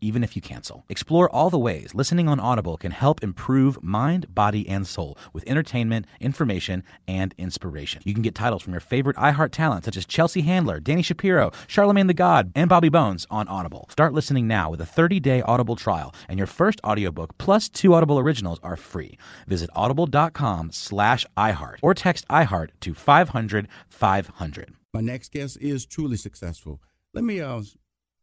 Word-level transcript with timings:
even 0.00 0.24
if 0.24 0.36
you 0.36 0.42
cancel. 0.42 0.84
Explore 0.88 1.30
all 1.30 1.50
the 1.50 1.58
ways 1.58 1.94
listening 1.94 2.28
on 2.28 2.40
Audible 2.40 2.76
can 2.76 2.92
help 2.92 3.22
improve 3.22 3.82
mind, 3.82 4.34
body, 4.34 4.68
and 4.68 4.86
soul 4.86 5.16
with 5.32 5.44
entertainment, 5.46 6.06
information, 6.20 6.84
and 7.06 7.34
inspiration. 7.38 8.02
You 8.04 8.14
can 8.14 8.22
get 8.22 8.34
titles 8.34 8.62
from 8.62 8.72
your 8.72 8.80
favorite 8.80 9.16
iHeart 9.16 9.50
talent 9.50 9.84
such 9.84 9.96
as 9.96 10.06
Chelsea 10.06 10.42
Handler, 10.42 10.80
Dani 10.80 11.04
Shapiro, 11.04 11.50
Charlemagne 11.66 12.06
the 12.06 12.14
God, 12.14 12.52
and 12.54 12.68
Bobby 12.68 12.88
Bones 12.88 13.26
on 13.30 13.48
Audible. 13.48 13.86
Start 13.90 14.12
listening 14.12 14.46
now 14.46 14.70
with 14.70 14.80
a 14.80 14.84
30-day 14.84 15.42
Audible 15.42 15.76
trial, 15.76 16.14
and 16.28 16.38
your 16.38 16.46
first 16.46 16.80
audiobook 16.84 17.36
plus 17.38 17.68
two 17.68 17.94
Audible 17.94 18.18
originals 18.18 18.60
are 18.62 18.76
free. 18.76 19.18
Visit 19.46 19.70
audible.com 19.74 20.70
slash 20.72 21.26
iHeart 21.36 21.78
or 21.82 21.94
text 21.94 22.26
iHeart 22.28 22.70
to 22.80 22.94
500 22.94 23.68
500. 23.88 24.74
My 24.94 25.00
next 25.00 25.32
guest 25.32 25.58
is 25.60 25.86
truly 25.86 26.16
successful. 26.16 26.80
Let 27.12 27.24
me 27.24 27.40
uh, 27.40 27.62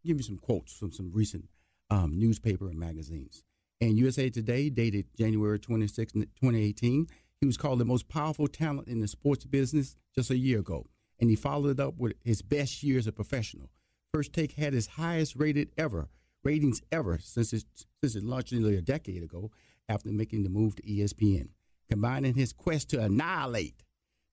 give 0.05 0.17
you 0.17 0.23
some 0.23 0.37
quotes 0.37 0.73
from 0.73 0.91
some 0.91 1.11
recent 1.13 1.45
um, 1.89 2.19
newspaper 2.19 2.67
and 2.67 2.79
magazines. 2.79 3.43
And 3.81 3.97
USA 3.97 4.29
Today, 4.29 4.69
dated 4.69 5.05
January 5.17 5.59
26, 5.59 6.13
2018, 6.13 7.07
he 7.41 7.45
was 7.45 7.57
called 7.57 7.79
the 7.79 7.85
most 7.85 8.07
powerful 8.07 8.47
talent 8.47 8.87
in 8.87 9.01
the 9.01 9.07
sports 9.07 9.45
business 9.45 9.95
just 10.15 10.31
a 10.31 10.37
year 10.37 10.59
ago. 10.59 10.85
And 11.19 11.29
he 11.29 11.35
followed 11.35 11.79
it 11.79 11.79
up 11.79 11.97
with 11.97 12.13
his 12.23 12.41
best 12.41 12.83
year 12.83 12.97
as 12.97 13.07
a 13.07 13.11
professional. 13.11 13.69
First 14.13 14.33
Take 14.33 14.53
had 14.53 14.73
his 14.73 14.87
highest 14.87 15.35
rated 15.35 15.71
ever 15.77 16.09
ratings 16.45 16.81
ever 16.91 17.19
since 17.19 17.51
it, 17.51 17.65
since 18.01 18.15
it 18.15 18.23
launched 18.23 18.53
nearly 18.53 18.77
a 18.77 18.81
decade 18.81 19.23
ago 19.23 19.51
after 19.89 20.09
making 20.09 20.43
the 20.43 20.49
move 20.49 20.75
to 20.75 20.83
ESPN, 20.83 21.49
combining 21.89 22.35
his 22.35 22.53
quest 22.53 22.89
to 22.91 23.01
annihilate 23.01 23.83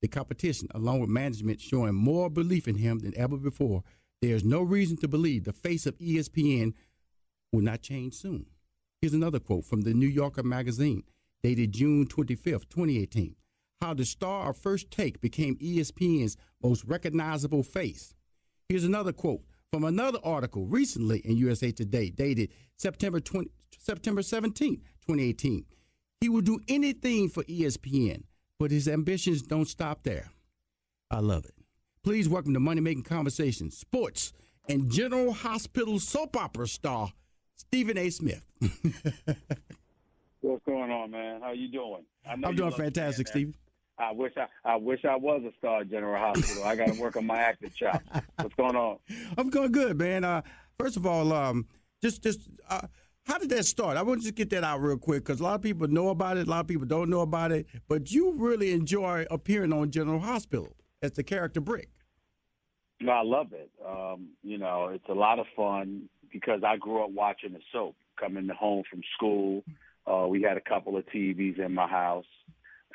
the 0.02 0.08
competition 0.08 0.68
along 0.74 1.00
with 1.00 1.08
management 1.08 1.60
showing 1.60 1.94
more 1.94 2.28
belief 2.28 2.68
in 2.68 2.76
him 2.76 2.98
than 3.00 3.16
ever 3.16 3.36
before. 3.36 3.82
There's 4.20 4.44
no 4.44 4.62
reason 4.62 4.96
to 4.98 5.08
believe 5.08 5.44
the 5.44 5.52
face 5.52 5.86
of 5.86 5.98
ESPN 5.98 6.74
will 7.52 7.60
not 7.60 7.82
change 7.82 8.14
soon. 8.14 8.46
Here's 9.00 9.14
another 9.14 9.38
quote 9.38 9.64
from 9.64 9.82
the 9.82 9.92
New 9.92 10.08
Yorker 10.08 10.42
magazine, 10.42 11.02
dated 11.42 11.72
June 11.72 12.06
25th, 12.06 12.68
2018. 12.70 13.36
How 13.80 13.94
the 13.94 14.04
star 14.04 14.50
of 14.50 14.56
First 14.56 14.90
Take 14.90 15.20
became 15.20 15.56
ESPN's 15.56 16.36
most 16.62 16.84
recognizable 16.84 17.62
face. 17.62 18.14
Here's 18.68 18.84
another 18.84 19.12
quote 19.12 19.42
from 19.70 19.84
another 19.84 20.18
article 20.22 20.66
recently 20.66 21.18
in 21.20 21.36
USA 21.36 21.72
Today, 21.72 22.10
dated 22.10 22.50
September 22.76 23.20
20, 23.20 23.50
September 23.76 24.22
17, 24.22 24.76
2018. 24.76 25.64
He 26.20 26.28
will 26.28 26.40
do 26.40 26.60
anything 26.68 27.28
for 27.28 27.42
ESPN, 27.44 28.22
but 28.58 28.70
his 28.70 28.86
ambitions 28.86 29.42
don't 29.42 29.68
stop 29.68 30.04
there. 30.04 30.30
I 31.10 31.18
love 31.18 31.44
it. 31.44 31.54
Please 32.04 32.28
welcome 32.28 32.54
to 32.54 32.60
Money 32.60 32.80
Making 32.80 33.02
Conversations, 33.02 33.76
sports, 33.76 34.32
and 34.68 34.90
General 34.90 35.32
Hospital 35.32 35.98
soap 35.98 36.36
opera 36.36 36.68
star 36.68 37.12
Stephen 37.62 37.96
A. 37.96 38.10
Smith. 38.10 38.44
What's 40.40 40.64
going 40.66 40.90
on, 40.90 41.12
man? 41.12 41.40
How 41.42 41.52
you 41.52 41.68
doing? 41.68 42.04
I 42.28 42.32
am 42.32 42.56
doing 42.56 42.72
fantastic, 42.72 43.28
Stephen. 43.28 43.54
I 43.98 44.10
wish 44.10 44.32
I, 44.36 44.46
I 44.64 44.76
wish 44.76 45.04
I 45.04 45.14
was 45.14 45.42
a 45.44 45.52
star 45.58 45.82
at 45.82 45.90
General 45.90 46.18
Hospital. 46.18 46.64
I 46.64 46.74
got 46.74 46.88
to 46.88 47.00
work 47.00 47.16
on 47.16 47.24
my 47.24 47.38
acting 47.38 47.70
chops. 47.70 48.04
What's 48.36 48.54
going 48.56 48.74
on? 48.74 48.98
I'm 49.38 49.48
going 49.48 49.70
good, 49.70 49.96
man. 49.96 50.24
Uh, 50.24 50.42
first 50.76 50.96
of 50.96 51.06
all, 51.06 51.32
um, 51.32 51.66
just 52.02 52.22
just 52.22 52.40
uh, 52.68 52.88
how 53.24 53.38
did 53.38 53.48
that 53.50 53.64
start? 53.64 53.96
I 53.96 54.02
want 54.02 54.20
to 54.20 54.24
just 54.24 54.34
get 54.34 54.50
that 54.50 54.64
out 54.64 54.82
real 54.82 54.98
quick 54.98 55.24
because 55.24 55.38
a 55.38 55.44
lot 55.44 55.54
of 55.54 55.62
people 55.62 55.86
know 55.86 56.08
about 56.08 56.36
it, 56.36 56.48
a 56.48 56.50
lot 56.50 56.60
of 56.60 56.66
people 56.66 56.86
don't 56.86 57.10
know 57.10 57.20
about 57.20 57.52
it. 57.52 57.66
But 57.88 58.10
you 58.10 58.32
really 58.32 58.72
enjoy 58.72 59.24
appearing 59.30 59.72
on 59.72 59.92
General 59.92 60.18
Hospital 60.18 60.74
as 61.00 61.12
the 61.12 61.22
character 61.22 61.60
Brick. 61.60 61.90
No, 63.00 63.12
I 63.12 63.22
love 63.22 63.52
it. 63.52 63.70
Um, 63.86 64.30
you 64.42 64.58
know, 64.58 64.88
it's 64.88 65.08
a 65.08 65.14
lot 65.14 65.38
of 65.38 65.46
fun 65.56 66.08
because 66.32 66.62
I 66.66 66.76
grew 66.76 67.04
up 67.04 67.10
watching 67.10 67.52
the 67.52 67.60
soap. 67.72 67.96
Coming 68.18 68.48
home 68.48 68.84
from 68.88 69.00
school, 69.16 69.64
uh, 70.06 70.26
we 70.28 70.42
had 70.42 70.56
a 70.56 70.60
couple 70.60 70.96
of 70.96 71.06
TVs 71.06 71.58
in 71.58 71.74
my 71.74 71.88
house, 71.88 72.26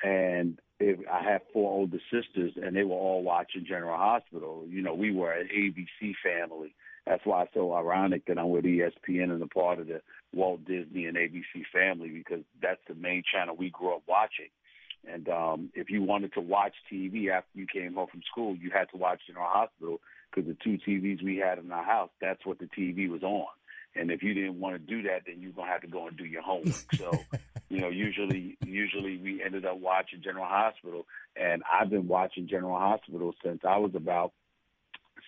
and 0.04 0.60
if 0.80 1.00
I 1.12 1.24
had 1.24 1.42
four 1.52 1.72
older 1.72 2.00
sisters, 2.12 2.54
and 2.56 2.76
they 2.76 2.84
were 2.84 2.96
all 2.96 3.24
watching 3.24 3.66
General 3.68 3.98
Hospital. 3.98 4.64
You 4.70 4.82
know, 4.82 4.94
we 4.94 5.12
were 5.12 5.32
an 5.32 5.50
ABC 5.54 6.14
family. 6.24 6.76
That's 7.06 7.26
why 7.26 7.44
it's 7.44 7.54
so 7.54 7.74
ironic 7.74 8.26
that 8.28 8.38
I'm 8.38 8.50
with 8.50 8.66
ESPN 8.66 9.32
and 9.32 9.42
a 9.42 9.48
part 9.48 9.80
of 9.80 9.88
the 9.88 10.02
Walt 10.34 10.66
Disney 10.66 11.06
and 11.06 11.18
ABC 11.18 11.64
family 11.74 12.10
because 12.10 12.44
that's 12.62 12.82
the 12.88 12.96
main 12.96 13.24
channel 13.32 13.56
we 13.56 13.70
grew 13.70 13.96
up 13.96 14.04
watching. 14.08 14.50
And 15.12 15.30
um, 15.30 15.70
if 15.74 15.90
you 15.90 16.04
wanted 16.04 16.34
to 16.34 16.42
watch 16.42 16.74
TV 16.92 17.30
after 17.32 17.50
you 17.54 17.66
came 17.66 17.94
home 17.94 18.08
from 18.12 18.22
school, 18.30 18.58
you 18.58 18.72
had 18.72 18.90
to 18.92 18.98
watch 18.98 19.22
General 19.26 19.48
Hospital 19.48 20.02
because 20.30 20.48
the 20.48 20.58
two 20.64 20.78
TVs 20.88 21.24
we 21.24 21.38
had 21.38 21.60
in 21.60 21.72
our 21.72 21.84
house, 21.84 22.10
that's 22.22 22.46
what 22.46 22.60
the 22.60 22.66
TV 22.66 23.10
was 23.10 23.24
on. 23.24 23.48
And 23.96 24.12
if 24.12 24.22
you 24.22 24.34
didn't 24.34 24.60
want 24.60 24.76
to 24.76 24.80
do 24.80 25.04
that, 25.04 25.24
then 25.26 25.42
you're 25.42 25.52
gonna 25.52 25.72
have 25.72 25.82
to 25.82 25.88
go 25.88 26.08
and 26.08 26.16
do 26.16 26.26
your 26.26 26.44
homework. 26.44 26.86
So, 26.96 27.12
you 27.70 27.82
know, 27.82 27.90
usually, 27.90 28.58
usually 28.64 29.18
we 29.18 29.42
ended 29.44 29.66
up 29.66 29.80
watching 29.80 30.22
General 30.22 30.46
Hospital, 30.46 31.08
and 31.36 31.64
I've 31.72 31.90
been 31.90 32.08
watching 32.08 32.48
General 32.48 32.78
Hospital 32.78 33.34
since 33.44 33.62
I 33.68 33.78
was 33.78 33.96
about 33.96 34.34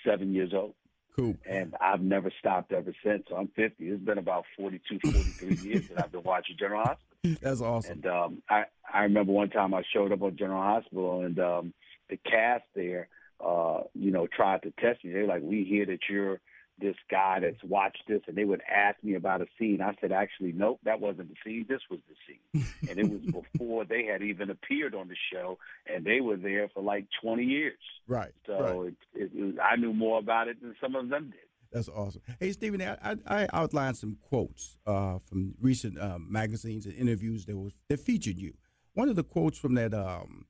seven 0.06 0.34
years 0.34 0.52
old. 0.54 0.76
Cool. 1.16 1.36
And 1.50 1.76
I've 1.82 2.02
never 2.02 2.32
stopped 2.40 2.72
ever 2.72 2.94
since. 3.04 3.24
So 3.28 3.36
I'm 3.36 3.50
50. 3.50 3.90
It's 3.90 4.02
been 4.02 4.18
about 4.18 4.46
42, 4.58 5.00
43 5.00 5.56
years 5.70 5.88
that 5.90 6.06
I've 6.06 6.12
been 6.12 6.24
watching 6.24 6.56
General 6.58 6.84
Hospital. 6.84 7.38
That's 7.42 7.62
awesome. 7.62 7.92
And 7.92 8.06
um, 8.06 8.42
I 8.50 8.66
I 8.92 9.04
remember 9.04 9.34
one 9.34 9.50
time 9.50 9.74
I 9.74 9.84
showed 9.94 10.14
up 10.14 10.22
on 10.22 10.38
General 10.38 10.62
Hospital 10.62 11.26
and 11.26 11.38
um, 11.40 11.74
the 12.10 12.18
cast 12.18 12.64
there, 12.76 13.10
uh, 13.44 13.82
you 13.94 14.12
know, 14.12 14.28
tried 14.28 14.64
to 14.64 14.72
test 14.80 15.04
me. 15.04 15.12
They're 15.12 15.28
like, 15.28 15.42
"We 15.42 15.64
hear 15.64 15.86
that 15.86 16.00
you're 16.10 16.40
this 16.80 16.96
guy 17.12 17.40
that's 17.42 17.64
watched 17.64 18.04
this," 18.08 18.22
and 18.28 18.36
they 18.36 18.46
would 18.46 18.62
ask 18.70 19.04
me 19.04 19.16
about 19.16 19.42
a 19.42 19.48
scene. 19.58 19.82
I 19.82 19.94
said, 20.02 20.12
"Actually, 20.12 20.52
nope, 20.52 20.80
that 20.84 21.00
wasn't 21.00 21.30
the 21.30 21.36
scene. 21.44 21.66
This 21.68 21.82
was 21.90 22.00
the 22.08 22.16
scene." 22.28 22.66
and 22.90 23.00
it 23.00 23.10
was 23.10 23.44
before 23.54 23.86
they 23.86 24.06
had 24.06 24.22
even 24.22 24.50
appeared 24.50 24.96
on 24.96 25.08
the 25.08 25.16
show, 25.32 25.58
and 25.86 26.06
they 26.06 26.22
were 26.22 26.38
there 26.38 26.70
for 26.74 26.82
like 26.82 27.06
20 27.22 27.44
years. 27.44 27.80
Right. 28.08 28.34
So 28.46 28.60
right. 28.60 28.94
It, 29.14 29.22
it, 29.22 29.32
it, 29.34 29.56
I 29.60 29.76
knew 29.76 29.94
more 29.94 30.20
about 30.20 30.48
it 30.48 30.62
than 30.62 30.76
some 30.82 30.96
of 30.96 31.10
them 31.10 31.32
did. 31.32 31.40
That's 31.72 31.90
awesome. 31.90 32.22
Hey, 32.40 32.52
Stephen, 32.52 32.82
I, 32.82 33.16
I 33.28 33.48
outlined 33.54 33.98
some 33.98 34.18
quotes 34.22 34.80
uh, 34.88 35.20
from 35.20 35.54
recent 35.62 36.00
uh, 36.00 36.18
magazines 36.20 36.86
and 36.86 36.96
interviews 36.96 37.46
that 37.46 37.56
was 37.56 37.74
that 37.90 38.00
featured 38.00 38.38
you. 38.38 38.54
One 38.94 39.08
of 39.08 39.16
the 39.16 39.24
quotes 39.24 39.58
from 39.58 39.76
that 39.76 39.94
um, 39.94 40.46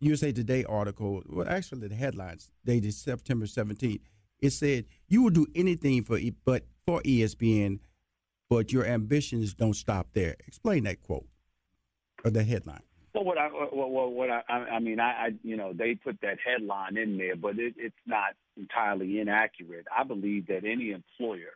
USA 0.00 0.32
Today 0.32 0.64
article, 0.64 1.22
well, 1.26 1.46
actually 1.48 1.86
the 1.88 1.94
headlines 1.94 2.50
dated 2.64 2.94
September 2.94 3.46
17th, 3.46 4.00
it 4.40 4.50
said 4.50 4.86
you 5.08 5.22
will 5.22 5.30
do 5.30 5.46
anything 5.54 6.02
for 6.02 6.18
but 6.44 6.64
for 6.86 7.02
ESPN, 7.02 7.80
but 8.48 8.72
your 8.72 8.86
ambitions 8.86 9.54
don't 9.54 9.74
stop 9.74 10.08
there. 10.14 10.36
Explain 10.46 10.84
that 10.84 11.02
quote 11.02 11.26
or 12.24 12.30
the 12.30 12.42
headline. 12.42 12.82
Well, 13.14 13.24
what 13.24 13.38
I 13.38 13.48
well, 13.72 14.10
what 14.10 14.30
I, 14.30 14.42
I 14.48 14.78
mean, 14.78 15.00
I, 15.00 15.10
I, 15.10 15.28
you 15.42 15.56
know, 15.56 15.72
they 15.72 15.96
put 15.96 16.20
that 16.22 16.38
headline 16.44 16.96
in 16.96 17.18
there, 17.18 17.36
but 17.36 17.58
it, 17.58 17.74
it's 17.76 17.94
not 18.06 18.34
entirely 18.56 19.18
inaccurate. 19.18 19.86
I 19.94 20.04
believe 20.04 20.46
that 20.46 20.64
any 20.64 20.92
employer 20.92 21.52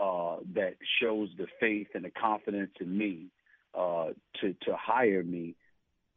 uh, 0.00 0.36
that 0.54 0.76
shows 1.00 1.28
the 1.36 1.46
faith 1.60 1.88
and 1.94 2.04
the 2.04 2.10
confidence 2.10 2.72
in 2.80 2.96
me 2.96 3.26
uh, 3.74 4.08
to 4.40 4.54
to 4.62 4.74
hire 4.74 5.22
me, 5.22 5.54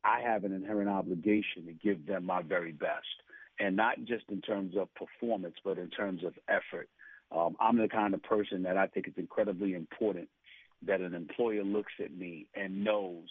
I 0.10 0.22
have 0.22 0.44
an 0.44 0.54
inherent 0.54 0.90
obligation 0.90 1.66
to 1.68 1.74
give 1.74 2.06
them 2.06 2.26
my 2.26 2.42
very 2.42 2.72
best, 2.72 3.08
and 3.60 3.76
not 3.76 3.98
just 4.06 4.26
in 4.30 4.42
terms 4.42 4.76
of 4.78 4.88
performance, 4.96 5.56
but 5.64 5.78
in 5.78 5.90
terms 5.90 6.24
of 6.24 6.34
effort. 6.48 6.90
Um, 7.32 7.56
I'm 7.60 7.78
the 7.78 7.88
kind 7.88 8.14
of 8.14 8.24
person 8.24 8.64
that 8.64 8.78
I 8.78 8.88
think 8.88 9.08
it's 9.08 9.18
incredibly 9.18 9.76
important 9.76 10.30
that 10.88 11.02
an 11.02 11.14
employer 11.14 11.64
looks 11.64 11.94
at 12.04 12.12
me 12.12 12.48
and 12.56 12.84
knows 12.84 13.28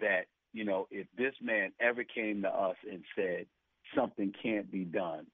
that 0.00 0.26
you 0.52 0.64
know, 0.64 0.88
if 0.90 1.06
this 1.16 1.34
man 1.42 1.72
ever 1.80 2.04
came 2.04 2.42
to 2.42 2.48
us 2.48 2.76
and 2.90 3.02
said 3.14 3.46
something 3.94 4.32
can't 4.42 4.70
be 4.70 4.84
done, 4.84 5.26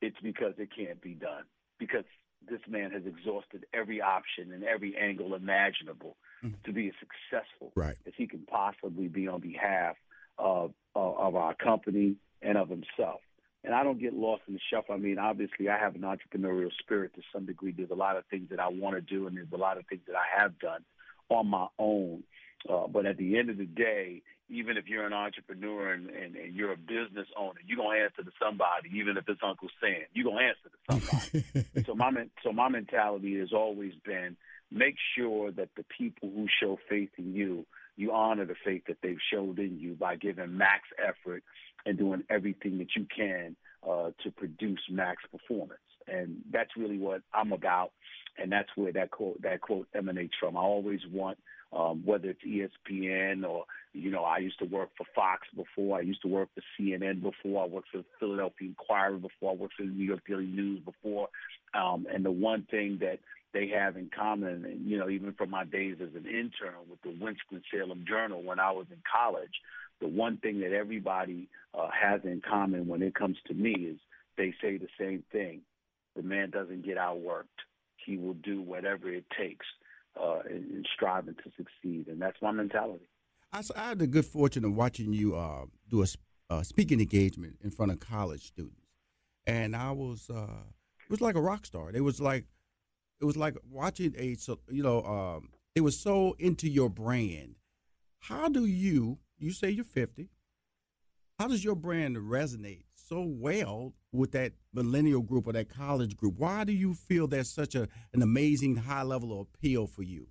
it's 0.00 0.16
because 0.22 0.54
it 0.58 0.68
can't 0.76 1.00
be 1.00 1.14
done. 1.14 1.44
Because 1.78 2.04
this 2.48 2.60
man 2.68 2.90
has 2.90 3.02
exhausted 3.06 3.64
every 3.72 4.00
option 4.00 4.52
and 4.52 4.64
every 4.64 4.96
angle 4.96 5.34
imaginable 5.34 6.16
mm-hmm. 6.44 6.54
to 6.64 6.72
be 6.72 6.88
as 6.88 6.94
successful 7.00 7.72
right. 7.76 7.96
as 8.06 8.12
he 8.16 8.26
can 8.26 8.40
possibly 8.40 9.08
be 9.08 9.28
on 9.28 9.40
behalf 9.40 9.96
of, 10.42 10.72
of, 10.94 11.16
of 11.16 11.36
our 11.36 11.54
company 11.54 12.16
and 12.42 12.58
of 12.58 12.68
himself. 12.68 13.20
And 13.64 13.74
I 13.74 13.84
don't 13.84 14.00
get 14.00 14.12
lost 14.12 14.42
in 14.48 14.54
the 14.54 14.60
shuffle. 14.72 14.94
I 14.94 14.98
mean, 14.98 15.18
obviously, 15.18 15.68
I 15.68 15.78
have 15.78 15.94
an 15.94 16.02
entrepreneurial 16.02 16.70
spirit 16.80 17.14
to 17.14 17.22
some 17.32 17.46
degree. 17.46 17.72
There's 17.72 17.90
a 17.90 17.94
lot 17.94 18.16
of 18.16 18.24
things 18.26 18.50
that 18.50 18.58
I 18.58 18.68
want 18.68 18.96
to 18.96 19.00
do, 19.00 19.28
and 19.28 19.36
there's 19.36 19.52
a 19.52 19.56
lot 19.56 19.78
of 19.78 19.86
things 19.86 20.02
that 20.08 20.16
I 20.16 20.40
have 20.40 20.58
done 20.58 20.84
on 21.28 21.46
my 21.46 21.68
own. 21.78 22.24
Uh, 22.68 22.88
but 22.88 23.06
at 23.06 23.16
the 23.18 23.38
end 23.38 23.50
of 23.50 23.58
the 23.58 23.66
day, 23.66 24.22
even 24.48 24.76
if 24.76 24.88
you're 24.88 25.06
an 25.06 25.12
entrepreneur 25.12 25.92
and, 25.92 26.10
and, 26.10 26.34
and 26.36 26.54
you're 26.54 26.72
a 26.72 26.76
business 26.76 27.28
owner, 27.38 27.60
you're 27.64 27.78
gonna 27.78 27.98
answer 27.98 28.22
to 28.22 28.30
somebody, 28.40 28.90
even 28.94 29.16
if 29.16 29.24
it's 29.28 29.40
Uncle 29.42 29.68
Sam. 29.80 30.02
You're 30.12 30.26
gonna 30.26 30.44
answer 30.44 30.68
to 30.68 31.00
somebody. 31.00 31.84
so 31.86 31.94
my 31.94 32.10
so 32.42 32.52
my 32.52 32.68
mentality 32.68 33.38
has 33.38 33.52
always 33.52 33.94
been 34.04 34.36
make 34.70 34.96
sure 35.16 35.52
that 35.52 35.68
the 35.76 35.84
people 35.84 36.30
who 36.34 36.46
show 36.60 36.78
faith 36.88 37.10
in 37.18 37.34
you, 37.34 37.66
you 37.96 38.12
honor 38.12 38.44
the 38.44 38.54
faith 38.64 38.82
that 38.88 38.98
they've 39.02 39.18
showed 39.32 39.58
in 39.58 39.78
you 39.78 39.94
by 39.94 40.16
giving 40.16 40.56
max 40.56 40.82
effort 40.98 41.42
and 41.84 41.98
doing 41.98 42.24
everything 42.30 42.78
that 42.78 42.88
you 42.96 43.06
can 43.14 43.56
uh, 43.88 44.10
to 44.22 44.30
produce 44.30 44.80
max 44.90 45.22
performance. 45.30 45.80
And 46.08 46.38
that's 46.50 46.70
really 46.76 46.98
what 46.98 47.22
I'm 47.32 47.52
about, 47.52 47.92
and 48.38 48.50
that's 48.50 48.68
where 48.74 48.92
that 48.92 49.10
quote 49.10 49.40
that 49.42 49.60
quote 49.60 49.88
emanates 49.94 50.34
from. 50.40 50.56
I 50.56 50.60
always 50.60 51.00
want 51.12 51.38
um, 51.72 52.02
whether 52.04 52.28
it's 52.30 52.42
ESPN 52.44 53.48
or, 53.48 53.64
you 53.94 54.10
know, 54.10 54.24
I 54.24 54.38
used 54.38 54.58
to 54.58 54.66
work 54.66 54.90
for 54.96 55.06
Fox 55.14 55.48
before. 55.56 55.98
I 55.98 56.02
used 56.02 56.22
to 56.22 56.28
work 56.28 56.48
for 56.54 56.62
CNN 56.78 57.22
before. 57.22 57.62
I 57.62 57.66
worked 57.66 57.88
for 57.90 57.98
the 57.98 58.04
Philadelphia 58.20 58.68
Inquirer 58.68 59.18
before. 59.18 59.52
I 59.52 59.54
worked 59.54 59.74
for 59.78 59.86
the 59.86 59.92
New 59.92 60.04
York 60.04 60.20
Daily 60.28 60.46
News 60.46 60.80
before. 60.80 61.28
Um, 61.74 62.06
and 62.12 62.24
the 62.24 62.30
one 62.30 62.66
thing 62.70 62.98
that 63.00 63.20
they 63.52 63.68
have 63.68 63.96
in 63.96 64.10
common, 64.16 64.64
and, 64.64 64.88
you 64.88 64.98
know, 64.98 65.08
even 65.08 65.32
from 65.34 65.50
my 65.50 65.64
days 65.64 65.96
as 66.00 66.14
an 66.14 66.26
intern 66.26 66.74
with 66.88 67.00
the 67.02 67.14
Winston-Salem 67.20 68.04
Journal 68.08 68.42
when 68.42 68.58
I 68.58 68.70
was 68.72 68.86
in 68.90 69.02
college, 69.10 69.60
the 70.00 70.08
one 70.08 70.38
thing 70.38 70.60
that 70.60 70.72
everybody 70.72 71.48
uh, 71.74 71.88
has 71.90 72.22
in 72.24 72.40
common 72.48 72.86
when 72.86 73.02
it 73.02 73.14
comes 73.14 73.36
to 73.46 73.54
me 73.54 73.72
is 73.72 73.98
they 74.36 74.54
say 74.60 74.78
the 74.78 74.88
same 74.98 75.22
thing. 75.30 75.60
The 76.16 76.22
man 76.22 76.50
doesn't 76.50 76.84
get 76.84 76.96
outworked. 76.96 77.44
He 77.96 78.16
will 78.16 78.34
do 78.34 78.60
whatever 78.60 79.08
it 79.10 79.24
takes 79.38 79.66
uh, 80.20 80.40
and, 80.48 80.86
striving 80.94 81.34
to 81.34 81.50
succeed. 81.56 82.08
And 82.08 82.20
that's 82.20 82.40
my 82.42 82.50
mentality. 82.50 83.06
I, 83.52 83.62
I 83.76 83.88
had 83.90 83.98
the 83.98 84.06
good 84.06 84.24
fortune 84.26 84.64
of 84.64 84.74
watching 84.74 85.12
you 85.12 85.36
uh, 85.36 85.66
do 85.88 86.02
a 86.02 86.06
uh, 86.50 86.62
speaking 86.62 87.00
engagement 87.00 87.56
in 87.62 87.70
front 87.70 87.92
of 87.92 88.00
college 88.00 88.46
students, 88.46 88.88
and 89.46 89.74
I 89.74 89.90
was 89.92 90.28
uh, 90.28 90.64
it 91.04 91.10
was 91.10 91.20
like 91.20 91.34
a 91.34 91.40
rock 91.40 91.64
star. 91.64 91.90
It 91.94 92.02
was 92.02 92.20
like 92.20 92.44
it 93.22 93.24
was 93.24 93.36
like 93.36 93.56
watching 93.70 94.14
a 94.18 94.36
you 94.68 94.82
know 94.82 95.02
um, 95.04 95.50
it 95.76 95.80
was 95.80 96.02
so 96.02 96.34
into 96.38 96.68
your 96.68 96.90
brand. 96.90 97.54
How 98.18 98.48
do 98.48 98.66
you 98.66 99.18
you 99.38 99.52
say 99.52 99.70
you're 99.70 99.84
50? 99.84 100.28
How 101.38 101.48
does 101.48 101.64
your 101.64 101.76
brand 101.76 102.16
resonate 102.16 102.84
so 102.94 103.22
well 103.24 103.94
with 104.12 104.32
that 104.32 104.52
millennial 104.74 105.22
group 105.22 105.46
or 105.46 105.52
that 105.52 105.68
college 105.68 106.16
group? 106.16 106.34
Why 106.36 106.64
do 106.64 106.72
you 106.72 106.94
feel 106.94 107.28
there's 107.28 107.54
such 107.54 107.76
a 107.76 107.88
an 108.12 108.22
amazing 108.22 108.76
high 108.76 109.02
level 109.02 109.32
of 109.40 109.46
appeal 109.54 109.86
for 109.86 110.02
you? 110.02 110.26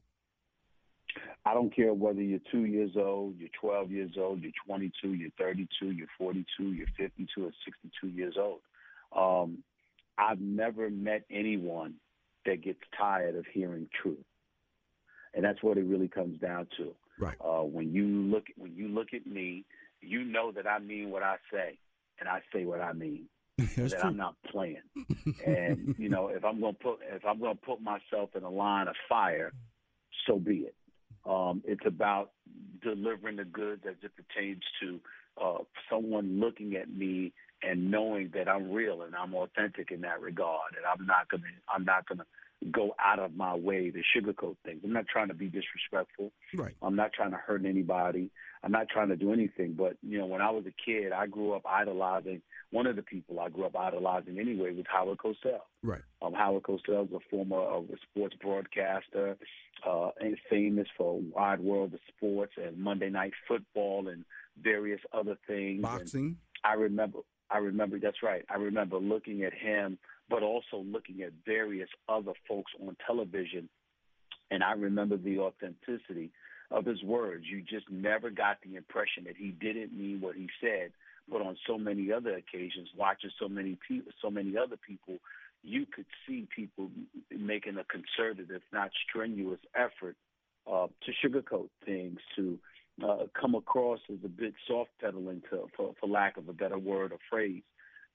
I 1.45 1.53
don't 1.53 1.73
care 1.73 1.93
whether 1.93 2.21
you're 2.21 2.39
two 2.51 2.65
years 2.65 2.91
old, 2.95 3.37
you're 3.39 3.49
12 3.59 3.91
years 3.91 4.11
old, 4.15 4.41
you're 4.41 4.51
22, 4.67 5.13
you're 5.13 5.31
32, 5.39 5.91
you're 5.91 6.07
42, 6.17 6.73
you're 6.73 6.87
52, 6.97 7.45
or 7.45 7.51
62 7.65 8.07
years 8.09 8.35
old. 8.37 8.59
Um, 9.15 9.63
I've 10.19 10.39
never 10.39 10.91
met 10.91 11.23
anyone 11.31 11.95
that 12.45 12.63
gets 12.63 12.79
tired 12.97 13.35
of 13.35 13.45
hearing 13.53 13.87
truth, 14.01 14.25
and 15.33 15.43
that's 15.43 15.61
what 15.61 15.77
it 15.77 15.85
really 15.85 16.07
comes 16.07 16.39
down 16.39 16.67
to. 16.77 16.93
Right. 17.19 17.37
Uh, 17.39 17.63
when 17.63 17.93
you 17.93 18.05
look 18.05 18.45
when 18.57 18.75
you 18.75 18.87
look 18.87 19.13
at 19.13 19.25
me, 19.25 19.65
you 20.01 20.23
know 20.23 20.51
that 20.51 20.67
I 20.67 20.79
mean 20.79 21.09
what 21.09 21.23
I 21.23 21.37
say, 21.51 21.77
and 22.19 22.27
I 22.27 22.41
say 22.53 22.65
what 22.65 22.81
I 22.81 22.93
mean. 22.93 23.25
that 23.57 23.75
true. 23.75 23.99
I'm 24.03 24.17
not 24.17 24.35
playing. 24.49 24.81
and 25.45 25.95
you 25.97 26.09
know, 26.09 26.29
if 26.29 26.43
I'm 26.43 26.59
going 26.59 26.73
to 26.73 26.79
put 26.79 26.99
if 27.13 27.25
I'm 27.25 27.39
going 27.39 27.55
to 27.55 27.61
put 27.61 27.81
myself 27.81 28.29
in 28.35 28.43
a 28.43 28.49
line 28.49 28.87
of 28.87 28.95
fire, 29.07 29.51
so 30.27 30.39
be 30.39 30.67
it. 30.67 30.75
Um, 31.25 31.61
it's 31.65 31.85
about 31.85 32.31
delivering 32.81 33.35
the 33.35 33.45
goods 33.45 33.83
as 33.87 33.95
it 34.01 34.11
pertains 34.15 34.63
to 34.81 34.99
uh, 35.41 35.57
someone 35.89 36.39
looking 36.39 36.75
at 36.75 36.89
me 36.89 37.33
and 37.63 37.91
knowing 37.91 38.31
that 38.33 38.47
I'm 38.47 38.71
real 38.71 39.03
and 39.03 39.15
I'm 39.15 39.33
authentic 39.35 39.91
in 39.91 40.01
that 40.01 40.21
regard, 40.21 40.75
and 40.75 40.85
I'm 40.85 41.05
not 41.05 41.29
gonna 41.29 41.43
I'm 41.73 41.85
not 41.85 42.07
gonna 42.07 42.25
go 42.71 42.93
out 43.03 43.19
of 43.19 43.35
my 43.35 43.55
way 43.55 43.91
to 43.91 44.01
sugarcoat 44.15 44.55
things. 44.63 44.81
I'm 44.83 44.93
not 44.93 45.07
trying 45.07 45.29
to 45.29 45.33
be 45.33 45.47
disrespectful. 45.47 46.31
Right. 46.53 46.75
I'm 46.81 46.95
not 46.95 47.11
trying 47.13 47.31
to 47.31 47.37
hurt 47.37 47.65
anybody. 47.65 48.29
I'm 48.63 48.71
not 48.71 48.87
trying 48.89 49.09
to 49.09 49.15
do 49.15 49.33
anything. 49.33 49.73
But 49.73 49.97
you 50.03 50.19
know, 50.19 50.27
when 50.27 50.41
I 50.41 50.51
was 50.51 50.65
a 50.65 50.73
kid, 50.85 51.11
I 51.11 51.27
grew 51.27 51.53
up 51.53 51.65
idolizing 51.65 52.41
one 52.71 52.87
of 52.87 52.95
the 52.95 53.01
people 53.01 53.39
I 53.39 53.49
grew 53.49 53.65
up 53.65 53.75
idolizing 53.75 54.39
anyway 54.39 54.73
was 54.73 54.85
Howard 54.87 55.17
Cosell. 55.17 55.59
Right. 55.83 56.01
Um, 56.21 56.33
Howard 56.33 56.63
Cosell 56.63 57.09
was 57.09 57.21
a 57.21 57.29
former 57.29 57.61
uh, 57.61 57.81
sports 58.09 58.35
broadcaster, 58.41 59.37
uh, 59.87 60.09
and 60.19 60.37
famous 60.49 60.87
for 60.97 61.19
Wide 61.19 61.59
World 61.59 61.93
of 61.93 61.99
Sports 62.15 62.53
and 62.57 62.77
Monday 62.77 63.09
Night 63.09 63.33
Football 63.47 64.07
and 64.07 64.23
various 64.61 65.01
other 65.13 65.37
things. 65.47 65.81
Boxing. 65.81 66.25
And 66.25 66.35
I 66.63 66.73
remember. 66.73 67.19
I 67.51 67.57
remember. 67.57 67.99
That's 67.99 68.23
right. 68.23 68.45
I 68.49 68.55
remember 68.55 68.97
looking 68.97 69.43
at 69.43 69.53
him, 69.53 69.97
but 70.29 70.43
also 70.43 70.77
looking 70.77 71.21
at 71.21 71.31
various 71.45 71.89
other 72.07 72.33
folks 72.47 72.71
on 72.81 72.95
television, 73.05 73.69
and 74.49 74.63
I 74.63 74.73
remember 74.73 75.17
the 75.17 75.39
authenticity 75.39 76.31
of 76.69 76.85
his 76.85 77.03
words. 77.03 77.45
You 77.49 77.61
just 77.61 77.89
never 77.89 78.29
got 78.29 78.57
the 78.63 78.75
impression 78.75 79.25
that 79.25 79.35
he 79.37 79.49
didn't 79.49 79.97
mean 79.97 80.21
what 80.21 80.35
he 80.35 80.49
said 80.61 80.91
but 81.29 81.41
on 81.41 81.57
so 81.65 81.77
many 81.77 82.11
other 82.11 82.35
occasions, 82.35 82.89
watching 82.97 83.31
so 83.39 83.47
many 83.47 83.77
people, 83.87 84.11
so 84.21 84.29
many 84.29 84.57
other 84.57 84.77
people, 84.77 85.17
you 85.63 85.85
could 85.85 86.05
see 86.27 86.47
people 86.53 86.89
making 87.35 87.77
a 87.77 87.83
concerted, 87.83 88.49
if 88.51 88.61
not 88.73 88.89
strenuous, 89.07 89.59
effort 89.75 90.15
uh, 90.71 90.87
to 91.05 91.27
sugarcoat 91.27 91.69
things, 91.85 92.19
to 92.35 92.57
uh, 93.03 93.25
come 93.39 93.55
across 93.55 93.99
as 94.11 94.19
a 94.23 94.29
bit 94.29 94.53
soft 94.67 94.91
pedaling, 94.99 95.41
to, 95.49 95.67
for, 95.75 95.93
for 95.99 96.07
lack 96.07 96.37
of 96.37 96.49
a 96.49 96.53
better 96.53 96.77
word 96.77 97.11
or 97.11 97.19
phrase. 97.29 97.63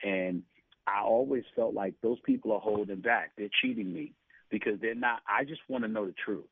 And 0.02 0.42
I 0.86 1.02
always 1.02 1.44
felt 1.54 1.74
like 1.74 1.94
those 2.02 2.18
people 2.24 2.52
are 2.52 2.60
holding 2.60 3.00
back. 3.00 3.32
They're 3.36 3.48
cheating 3.62 3.92
me 3.92 4.12
because 4.50 4.80
they're 4.80 4.94
not. 4.94 5.20
I 5.28 5.44
just 5.44 5.60
want 5.68 5.84
to 5.84 5.88
know 5.88 6.06
the 6.06 6.14
truth. 6.24 6.44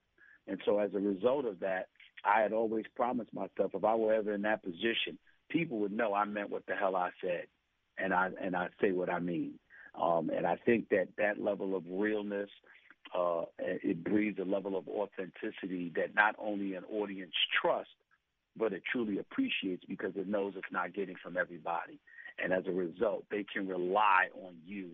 And 0.46 0.58
so 0.64 0.78
as 0.78 0.90
a 0.94 0.98
result 0.98 1.46
of 1.46 1.60
that, 1.60 1.88
I 2.24 2.40
had 2.40 2.52
always 2.52 2.84
promised 2.96 3.32
myself 3.32 3.72
if 3.74 3.84
I 3.84 3.94
were 3.94 4.14
ever 4.14 4.34
in 4.34 4.42
that 4.42 4.62
position, 4.62 5.18
people 5.50 5.78
would 5.80 5.92
know 5.92 6.14
I 6.14 6.24
meant 6.24 6.50
what 6.50 6.66
the 6.66 6.74
hell 6.74 6.96
I 6.96 7.10
said, 7.20 7.46
and 7.98 8.12
I 8.12 8.30
and 8.40 8.56
I 8.56 8.68
say 8.80 8.92
what 8.92 9.10
I 9.10 9.20
mean. 9.20 9.54
Um, 10.00 10.30
and 10.34 10.46
I 10.46 10.56
think 10.56 10.88
that 10.88 11.08
that 11.18 11.40
level 11.40 11.76
of 11.76 11.84
realness, 11.88 12.50
uh, 13.16 13.42
it 13.58 14.02
breeds 14.02 14.38
a 14.40 14.44
level 14.44 14.76
of 14.76 14.88
authenticity 14.88 15.92
that 15.94 16.14
not 16.14 16.34
only 16.38 16.74
an 16.74 16.84
audience 16.90 17.34
trusts, 17.62 17.92
but 18.56 18.72
it 18.72 18.82
truly 18.90 19.18
appreciates 19.18 19.84
because 19.88 20.12
it 20.16 20.28
knows 20.28 20.54
it's 20.56 20.72
not 20.72 20.94
getting 20.94 21.16
from 21.22 21.36
everybody. 21.36 22.00
And 22.42 22.52
as 22.52 22.64
a 22.66 22.72
result, 22.72 23.24
they 23.30 23.44
can 23.44 23.68
rely 23.68 24.28
on 24.44 24.54
you 24.64 24.90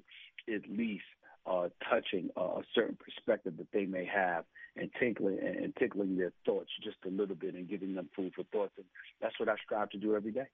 at 0.49 0.69
least 0.69 1.05
uh, 1.47 1.69
touching 1.89 2.31
a 2.37 2.61
certain 2.75 2.97
perspective 2.97 3.57
that 3.57 3.69
they 3.73 3.87
may 3.87 4.05
have 4.05 4.45
and 4.77 4.91
tinkling 4.99 5.39
and 5.41 5.75
tickling 5.77 6.17
their 6.17 6.33
thoughts 6.45 6.71
just 6.83 6.99
a 7.07 7.11
little 7.11 7.35
bit 7.35 7.55
and 7.55 7.69
giving 7.69 7.95
them 7.95 8.09
food 8.15 8.33
for 8.35 8.45
thoughts. 8.53 8.73
And 8.77 8.87
that's 9.21 9.39
what 9.41 9.49
I 9.49 9.55
strive 9.65 9.91
to 9.91 9.99
do 9.99 10.15
every 10.15 10.33
day. 10.33 10.47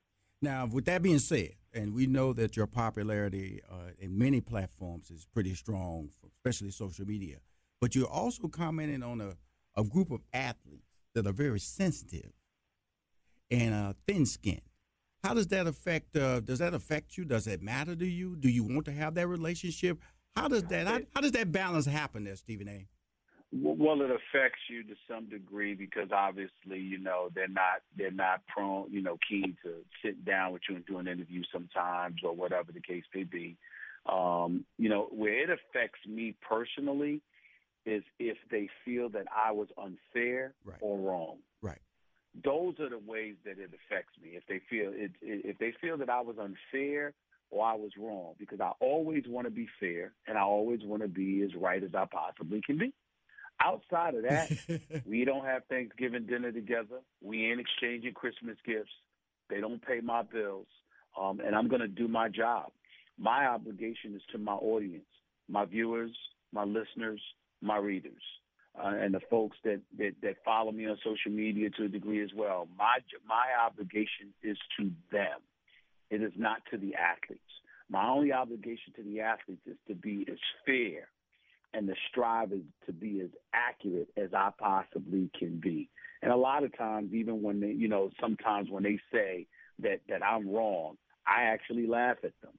Now, 0.43 0.67
with 0.67 0.85
that 0.85 1.03
being 1.03 1.19
said, 1.19 1.53
and 1.73 1.95
we 1.95 2.07
know 2.07 2.33
that 2.35 2.57
your 2.57 2.67
popularity 2.67 3.61
uh, 3.71 3.91
in 3.99 4.19
many 4.19 4.41
platforms 4.41 5.11
is 5.11 5.27
pretty 5.33 5.55
strong, 5.55 6.11
especially 6.27 6.71
social 6.71 7.07
media, 7.07 7.39
but 7.81 7.95
you're 7.95 8.09
also 8.09 8.49
commenting 8.49 9.03
on 9.03 9.21
a, 9.21 9.37
a 9.77 9.85
group 9.85 10.11
of 10.11 10.21
athletes 10.33 10.87
that 11.15 11.27
are 11.27 11.33
very 11.33 11.59
sensitive 11.61 12.33
and 13.50 13.75
uh, 13.75 13.93
thin 14.07 14.26
skin. 14.26 14.61
How 15.23 15.35
does 15.35 15.49
that 15.49 15.67
affect? 15.67 16.17
Uh, 16.17 16.41
does 16.41 16.59
that 16.61 16.75
affect 16.75 17.17
you? 17.17 17.25
Does 17.25 17.47
it 17.47 17.62
matter 17.62 17.97
to 17.97 18.07
you? 18.07 18.37
Do 18.37 18.49
you 18.49 18.65
want 18.65 18.85
to 18.87 18.93
have 18.93 19.15
that 19.15 19.26
relationship? 19.26 19.99
How 20.37 20.49
does 20.49 20.65
that? 20.65 20.87
How, 20.87 21.00
how 21.15 21.21
does 21.21 21.33
that 21.33 21.50
balance 21.50 21.87
happen 21.87 22.25
there, 22.25 22.37
Stephen 22.37 22.69
A? 22.69 22.87
Well, 23.53 24.03
it 24.03 24.11
affects 24.11 24.61
you 24.69 24.83
to 24.85 24.95
some 25.09 25.29
degree 25.29 25.75
because 25.75 26.09
obviously, 26.12 26.79
you 26.79 26.99
know, 26.99 27.31
they're 27.35 27.49
not 27.49 27.83
they're 27.97 28.11
not 28.11 28.47
prone, 28.47 28.91
you 28.91 29.03
know, 29.03 29.19
keen 29.29 29.57
to 29.62 29.75
sit 30.05 30.25
down 30.25 30.53
with 30.53 30.62
you 30.69 30.76
and 30.76 30.87
do 30.87 30.99
an 30.99 31.09
interview 31.09 31.43
sometimes 31.53 32.17
or 32.25 32.35
whatever 32.35 32.73
the 32.73 32.81
case 32.81 33.05
may 33.15 33.25
be. 33.25 33.57
Um, 34.05 34.65
you 34.79 34.88
know, 34.88 35.09
where 35.11 35.43
it 35.43 35.50
affects 35.50 36.00
me 36.07 36.35
personally 36.49 37.23
is 37.85 38.03
if 38.19 38.37
they 38.50 38.69
feel 38.85 39.09
that 39.11 39.26
I 39.35 39.53
was 39.53 39.69
unfair 39.79 40.55
right. 40.65 40.79
or 40.81 40.99
wrong. 40.99 41.38
Those 42.45 42.78
are 42.81 42.90
the 42.90 42.99
ways 42.99 43.37
that 43.45 43.59
it 43.59 43.71
affects 43.71 44.12
me. 44.23 44.31
If 44.35 44.45
they 44.49 44.61
feel 44.69 44.93
it, 44.95 45.12
if 45.23 45.59
they 45.59 45.73
feel 45.81 45.97
that 45.99 46.11
I 46.11 46.21
was 46.21 46.37
unfair 46.38 47.14
or 47.50 47.64
I 47.64 47.75
was 47.75 47.93
wrong, 47.99 48.35
because 48.38 48.61
I 48.61 48.73
always 48.81 49.25
want 49.26 49.47
to 49.47 49.50
be 49.50 49.69
fair 49.81 50.12
and 50.26 50.37
I 50.37 50.43
always 50.43 50.81
want 50.83 51.02
to 51.02 51.09
be 51.09 51.43
as 51.43 51.55
right 51.55 51.83
as 51.83 51.95
I 51.95 52.05
possibly 52.11 52.61
can 52.64 52.78
be. 52.78 52.93
Outside 53.59 54.14
of 54.14 54.25
that, 54.25 54.50
we 55.07 55.25
don't 55.25 55.47
have 55.47 55.62
Thanksgiving 55.71 56.26
dinner 56.26 56.52
together. 56.52 57.00
We 57.23 57.50
ain't 57.50 57.61
exchanging 57.61 58.12
Christmas 58.12 58.57
gifts. 58.66 58.93
They 59.49 59.61
don't 59.61 59.81
pay 59.81 60.00
my 60.02 60.23
bills. 60.23 60.66
Um, 61.19 61.40
and 61.40 61.55
I'm 61.55 61.69
going 61.69 61.81
to 61.81 61.88
do 61.88 62.09
my 62.09 62.28
job. 62.28 62.71
My 63.19 63.47
obligation 63.47 64.14
is 64.14 64.23
to 64.33 64.38
my 64.38 64.52
audience, 64.52 65.07
my 65.49 65.64
viewers, 65.64 66.11
my 66.52 66.64
listeners, 66.64 67.23
my 67.62 67.78
readers, 67.78 68.23
uh, 68.83 68.88
and 68.88 69.14
the 69.14 69.21
folks 69.30 69.56
that, 69.64 69.80
that, 69.99 70.12
that 70.23 70.37
follow 70.45 70.73
me 70.73 70.87
on 70.87 70.99
social 71.04 71.30
media 71.30 71.71
to 71.71 71.85
a 71.85 71.88
degree 71.88 72.23
as 72.23 72.30
well. 72.35 72.68
My, 72.78 72.99
my 73.26 73.47
obligation 73.64 74.35
is 74.42 74.59
to 74.78 74.90
them. 75.11 75.40
It 76.11 76.23
is 76.23 76.33
not 76.37 76.59
to 76.71 76.78
the 76.78 76.95
athletes. 76.95 77.42
My 77.88 78.09
only 78.09 78.33
obligation 78.33 78.92
to 78.97 79.02
the 79.02 79.21
athletes 79.21 79.62
is 79.66 79.76
to 79.88 79.95
be 79.95 80.26
as 80.30 80.38
fair 80.64 81.09
and 81.73 81.87
to 81.88 81.95
strive 82.11 82.50
to 82.50 82.92
be 82.92 83.21
as 83.21 83.30
accurate 83.52 84.09
as 84.16 84.30
I 84.35 84.50
possibly 84.59 85.30
can 85.38 85.61
be. 85.61 85.88
And 86.23 86.33
a 86.33 86.37
lot 86.37 86.64
of 86.64 86.76
times, 86.76 87.12
even 87.12 87.42
when 87.42 87.61
they, 87.61 87.73
you 87.73 87.88
know, 87.88 88.11
sometimes 88.21 88.71
when 88.71 88.83
they 88.83 88.99
say 89.12 89.47
that 89.80 90.00
that 90.09 90.25
I'm 90.25 90.49
wrong, 90.49 90.97
I 91.26 91.42
actually 91.45 91.87
laugh 91.87 92.16
at 92.25 92.33
them. 92.42 92.52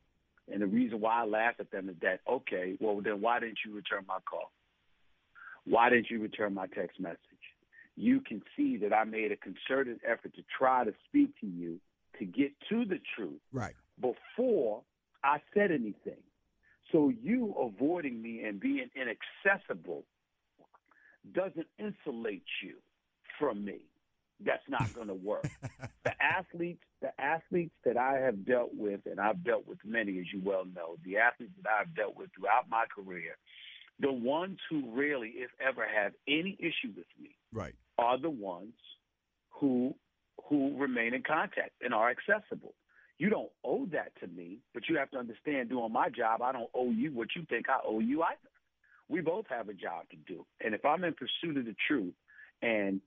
And 0.51 0.61
the 0.61 0.67
reason 0.67 1.01
why 1.01 1.21
I 1.21 1.25
laugh 1.25 1.55
at 1.59 1.71
them 1.71 1.89
is 1.89 1.95
that, 2.01 2.19
okay, 2.29 2.77
well 2.79 3.01
then 3.01 3.19
why 3.19 3.39
didn't 3.39 3.59
you 3.65 3.73
return 3.73 4.05
my 4.07 4.19
call? 4.29 4.51
Why 5.67 5.89
didn't 5.89 6.09
you 6.09 6.21
return 6.21 6.53
my 6.53 6.67
text 6.67 6.99
message? 6.99 7.17
You 7.95 8.21
can 8.21 8.41
see 8.55 8.77
that 8.77 8.93
I 8.93 9.03
made 9.03 9.31
a 9.31 9.37
concerted 9.37 9.99
effort 10.07 10.35
to 10.35 10.43
try 10.57 10.85
to 10.85 10.93
speak 11.07 11.39
to 11.41 11.47
you 11.47 11.79
to 12.19 12.25
get 12.25 12.51
to 12.69 12.85
the 12.85 12.99
truth. 13.15 13.41
Right. 13.51 13.73
Before 13.99 14.83
I 15.23 15.41
said 15.53 15.71
anything. 15.71 16.21
So 16.91 17.11
you 17.21 17.53
avoiding 17.59 18.21
me 18.21 18.43
and 18.43 18.59
being 18.59 18.89
inaccessible 18.95 20.03
doesn't 21.33 21.67
insulate 21.77 22.45
you 22.63 22.75
from 23.37 23.65
me. 23.65 23.79
That's 24.39 24.63
not 24.69 24.93
going 24.93 25.07
to 25.07 25.13
work. 25.13 25.49
the 26.05 26.13
athletes, 26.21 26.83
the 27.01 27.11
athletes 27.19 27.73
that 27.83 27.97
I 27.97 28.19
have 28.19 28.45
dealt 28.45 28.73
with, 28.73 29.01
and 29.05 29.19
I've 29.19 29.43
dealt 29.43 29.67
with 29.67 29.79
many, 29.83 30.19
as 30.19 30.25
you 30.31 30.41
well 30.43 30.63
know, 30.63 30.95
the 31.03 31.17
athletes 31.17 31.51
that 31.61 31.69
I've 31.69 31.93
dealt 31.95 32.15
with 32.15 32.29
throughout 32.37 32.69
my 32.69 32.85
career, 32.95 33.35
the 33.99 34.11
ones 34.11 34.59
who 34.69 34.91
really, 34.93 35.29
if 35.35 35.49
ever, 35.65 35.85
have 35.87 36.13
any 36.27 36.57
issue 36.59 36.93
with 36.95 37.07
me, 37.19 37.35
right, 37.51 37.73
are 37.97 38.19
the 38.19 38.29
ones 38.29 38.73
who 39.49 39.93
who 40.49 40.77
remain 40.77 41.13
in 41.13 41.23
contact 41.23 41.71
and 41.81 41.93
are 41.93 42.09
accessible. 42.09 42.73
You 43.17 43.29
don't 43.29 43.49
owe 43.63 43.87
that 43.87 44.11
to 44.21 44.27
me, 44.27 44.59
but 44.73 44.83
you 44.87 44.97
have 44.97 45.09
to 45.11 45.17
understand 45.17 45.69
doing 45.69 45.91
my 45.91 46.09
job, 46.09 46.41
I 46.41 46.51
don't 46.51 46.69
owe 46.73 46.91
you 46.91 47.11
what 47.11 47.29
you 47.35 47.43
think 47.49 47.67
I 47.67 47.79
owe 47.85 47.99
you 47.99 48.21
either. 48.21 48.37
We 49.09 49.21
both 49.21 49.45
have 49.49 49.69
a 49.69 49.73
job 49.73 50.07
to 50.11 50.17
do. 50.27 50.45
And 50.63 50.75
if 50.75 50.85
I'm 50.85 51.03
in 51.03 51.13
pursuit 51.13 51.57
of 51.57 51.65
the 51.65 51.75
truth 51.87 52.13
and 52.61 53.01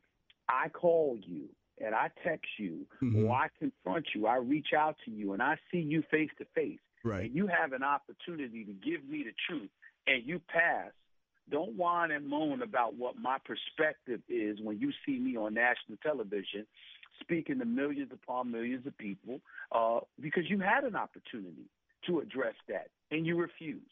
I 0.49 0.69
call 0.69 1.17
you 1.25 1.45
and 1.79 1.95
I 1.95 2.11
text 2.25 2.49
you 2.59 2.87
mm-hmm. 3.03 3.25
or 3.25 3.35
I 3.35 3.47
confront 3.59 4.07
you, 4.15 4.27
I 4.27 4.37
reach 4.37 4.69
out 4.77 4.97
to 5.05 5.11
you 5.11 5.33
and 5.33 5.43
I 5.43 5.57
see 5.71 5.79
you 5.79 6.03
face 6.11 6.31
to 6.39 6.47
face, 6.55 6.81
and 7.25 7.35
you 7.35 7.47
have 7.47 7.73
an 7.73 7.83
opportunity 7.85 8.65
to 8.65 8.73
give 8.73 9.09
me 9.09 9.25
the 9.25 9.33
truth 9.49 9.71
and 10.07 10.27
you 10.27 10.41
pass, 10.49 10.93
don't 11.51 11.77
whine 11.77 12.11
and 12.11 12.29
moan 12.29 12.63
about 12.63 12.95
what 12.95 13.17
my 13.17 13.39
perspective 13.45 14.21
is 14.29 14.59
when 14.63 14.79
you 14.79 14.93
see 15.05 15.19
me 15.19 15.37
on 15.37 15.55
national 15.55 15.99
television 16.03 16.67
speaking 17.21 17.59
to 17.59 17.65
millions 17.65 18.11
upon 18.13 18.51
millions 18.51 18.87
of 18.87 18.97
people 18.97 19.41
uh, 19.73 20.01
because 20.21 20.45
you 20.49 20.59
had 20.59 20.85
an 20.85 20.97
opportunity 20.97 21.69
to 22.07 22.21
address 22.21 22.55
that 22.69 22.89
and 23.11 23.27
you 23.27 23.37
refused. 23.37 23.85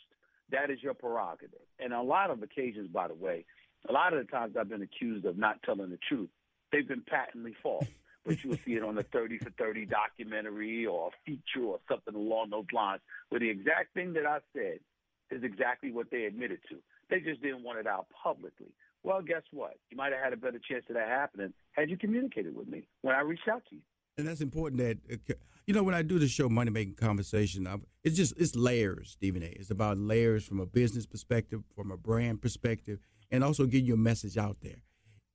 That 0.51 0.71
is 0.71 0.83
your 0.83 0.95
prerogative. 0.95 1.59
And 1.79 1.93
a 1.93 2.01
lot 2.01 2.31
of 2.31 2.43
occasions, 2.43 2.89
by 2.89 3.09
the 3.09 3.15
way, 3.15 3.45
a 3.89 3.93
lot 3.93 4.15
of 4.15 4.25
the 4.25 4.31
times 4.31 4.57
I've 4.59 4.69
been 4.69 4.83
accused 4.83 5.27
of 5.27 5.37
not 5.37 5.63
telling 5.63 5.91
the 5.91 5.99
truth. 6.09 6.31
They've 6.73 6.89
been 6.89 7.03
patently 7.03 7.55
false. 7.63 7.87
but 8.27 8.43
you 8.45 8.51
will 8.51 8.59
see 8.65 8.75
it 8.75 8.83
on 8.83 8.99
a 8.99 9.03
30 9.03 9.39
for 9.39 9.51
30 9.59 9.87
documentary 9.87 10.85
or 10.87 11.09
a 11.09 11.11
feature 11.25 11.65
or 11.65 11.81
something 11.89 12.15
along 12.15 12.51
those 12.51 12.67
lines 12.73 13.01
where 13.29 13.41
the 13.41 13.49
exact 13.49 13.95
thing 13.95 14.13
that 14.15 14.27
I 14.27 14.39
said 14.53 14.81
is 15.31 15.43
exactly 15.43 15.93
what 15.93 16.11
they 16.11 16.25
admitted 16.25 16.61
to. 16.69 16.77
They 17.11 17.21
just 17.21 17.43
didn't 17.43 17.63
want 17.63 17.79
it 17.79 17.87
out 17.87 18.07
publicly. 18.23 18.73
Well, 19.03 19.23
guess 19.23 19.43
what? 19.53 19.75
You 19.91 19.97
might 19.97 20.13
have 20.13 20.23
had 20.23 20.33
a 20.33 20.37
better 20.37 20.59
chance 20.59 20.85
of 20.89 20.95
that 20.97 21.09
happening 21.09 21.53
had 21.73 21.91
you 21.91 21.97
communicated 21.97 22.55
with 22.55 22.69
me 22.69 22.83
when 23.03 23.15
I 23.15 23.21
reached 23.21 23.49
out 23.49 23.63
to 23.71 23.77
you. 23.77 23.83
And 24.17 24.27
that's 24.27 24.41
important 24.41 24.81
that 24.81 24.99
uh, 25.11 25.35
you 25.67 25.75
know 25.75 25.85
when 25.85 25.95
I 25.95 26.03
do 26.03 26.19
the 26.19 26.27
show 26.27 26.49
Money 26.49 26.73
Making 26.73 26.95
Conversation, 26.95 27.69
it's 28.03 28.17
just 28.17 28.35
it's 28.37 28.57
layers, 28.57 29.11
Stephen 29.13 29.45
A. 29.45 29.47
It's 29.47 29.71
about 29.71 29.97
layers 29.97 30.45
from 30.45 30.59
a 30.59 30.67
business 30.67 31.07
perspective, 31.07 31.63
from 31.77 31.93
a 31.93 31.97
brand 31.97 32.43
perspective, 32.43 32.99
and 33.31 33.45
also 33.45 33.67
getting 33.67 33.87
your 33.87 33.97
message 33.97 34.37
out 34.37 34.57
there. 34.61 34.83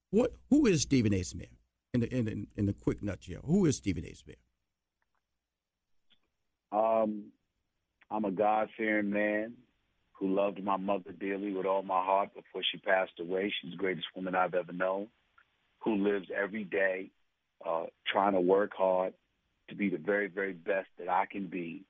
What 0.10 0.34
who 0.50 0.66
is 0.66 0.82
Stephen 0.82 1.14
A. 1.14 1.24
Smith? 1.24 1.48
In 1.94 2.02
the 2.02 2.14
in 2.14 2.26
the, 2.26 2.48
in 2.58 2.66
the 2.66 2.74
quick 2.74 3.02
nutshell, 3.02 3.42
who 3.46 3.66
is 3.68 3.78
Stephen 3.78 4.04
A. 4.04 4.14
Smith? 4.16 4.36
Um, 6.74 7.26
I'm 8.12 8.26
a 8.26 8.32
God 8.32 8.70
fearing 8.76 9.12
man 9.12 9.54
who 10.24 10.34
loved 10.34 10.64
my 10.64 10.78
mother 10.78 11.12
dearly 11.20 11.52
with 11.52 11.66
all 11.66 11.84
my 11.84 12.02
heart 12.02 12.30
before 12.34 12.62
she 12.72 12.78
passed 12.78 13.12
away. 13.20 13.54
She's 13.62 13.72
the 13.72 13.78
greatest 13.78 14.08
woman 14.16 14.36
I've 14.36 14.54
ever 14.54 14.72
known, 14.72 15.08
who 15.84 15.96
lives 15.96 16.28
every 16.34 16.64
day 16.64 17.10
uh, 17.68 17.88
trying 18.08 18.32
to 18.32 18.40
work 18.40 18.72
hard 18.74 19.14
to 19.70 19.76
be 19.76 19.90
the 19.90 19.98
very, 19.98 20.28
very 20.28 20.54
best 20.54 20.88
that 20.98 21.10
I 21.10 21.26
can 21.30 21.48
be 21.48 21.84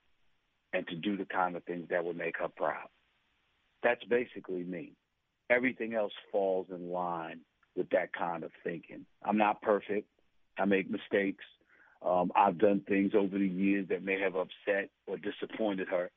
and 0.74 0.88
to 0.88 0.96
do 0.96 1.16
the 1.16 1.26
kind 1.26 1.56
of 1.56 1.64
things 1.66 1.90
that 1.92 2.04
would 2.04 2.18
make 2.18 2.40
her 2.40 2.48
proud. 2.48 2.88
That's 3.84 4.04
basically 4.06 4.64
me. 4.64 4.94
Everything 5.52 5.94
else 5.94 6.14
falls 6.32 6.66
in 6.72 6.92
line 6.92 7.42
with 7.76 7.92
that 7.92 8.14
kind 8.14 8.44
of 8.44 8.50
thinking. 8.64 9.06
I'm 9.24 9.38
not 9.38 9.62
perfect. 9.62 10.08
I 10.58 10.66
make 10.66 10.90
mistakes. 10.90 11.44
Um, 12.04 12.32
I've 12.36 12.58
done 12.58 12.82
things 12.88 13.12
over 13.16 13.38
the 13.38 13.48
years 13.48 13.90
that 13.90 14.04
may 14.04 14.20
have 14.20 14.36
upset 14.36 14.90
or 15.06 15.18
disappointed 15.18 15.88
her 15.90 16.10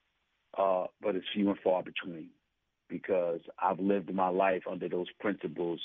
uh, 0.58 0.86
but 1.02 1.16
it's 1.16 1.26
few 1.34 1.48
and 1.48 1.58
far 1.62 1.82
between 1.82 2.30
because 2.88 3.40
I've 3.60 3.80
lived 3.80 4.12
my 4.14 4.28
life 4.28 4.62
under 4.70 4.88
those 4.88 5.08
principles 5.20 5.80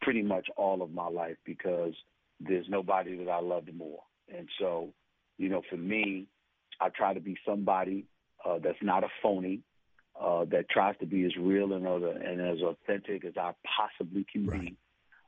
pretty 0.00 0.22
much 0.22 0.48
all 0.56 0.82
of 0.82 0.92
my 0.92 1.08
life 1.08 1.36
because 1.44 1.94
there's 2.40 2.66
nobody 2.68 3.16
that 3.16 3.30
I 3.30 3.40
loved 3.40 3.74
more. 3.74 4.00
And 4.34 4.48
so, 4.58 4.92
you 5.38 5.48
know, 5.48 5.62
for 5.68 5.76
me, 5.76 6.26
I 6.80 6.88
try 6.90 7.14
to 7.14 7.20
be 7.20 7.36
somebody 7.46 8.06
uh, 8.44 8.58
that's 8.62 8.78
not 8.82 9.04
a 9.04 9.08
phony, 9.22 9.60
uh, 10.20 10.44
that 10.46 10.68
tries 10.68 10.96
to 10.98 11.06
be 11.06 11.24
as 11.24 11.32
real 11.36 11.72
and, 11.72 11.86
other, 11.86 12.10
and 12.10 12.40
as 12.40 12.62
authentic 12.62 13.24
as 13.24 13.34
I 13.36 13.52
possibly 13.76 14.24
can 14.30 14.46
Right. 14.46 14.70
be, 14.70 14.76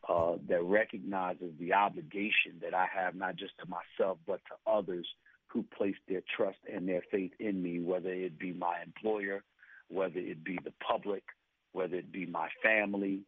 uh, 0.09 0.37
that 0.49 0.63
recognizes 0.63 1.53
the 1.59 1.73
obligation 1.73 2.61
that 2.63 2.75
I 2.75 2.87
have 2.95 3.15
not 3.15 3.37
just 3.37 3.53
to 3.59 3.67
myself 3.67 4.19
but 4.27 4.41
to 4.47 4.71
others 4.71 5.07
who 5.49 5.63
place 5.77 5.97
their 6.09 6.23
trust 6.37 6.59
and 6.73 6.89
their 6.89 7.03
faith 7.11 7.33
in 7.39 7.63
me, 7.63 7.81
whether 7.81 8.11
it 8.11 8.39
be 8.39 8.53
my 8.53 8.77
employer, 8.85 9.43
whether 9.89 10.19
it 10.19 10.43
be 10.45 10.59
the 10.65 10.73
public, 10.87 11.23
whether 11.73 11.97
it 11.97 12.11
be 12.13 12.27
my 12.27 12.49
family, 12.63 13.21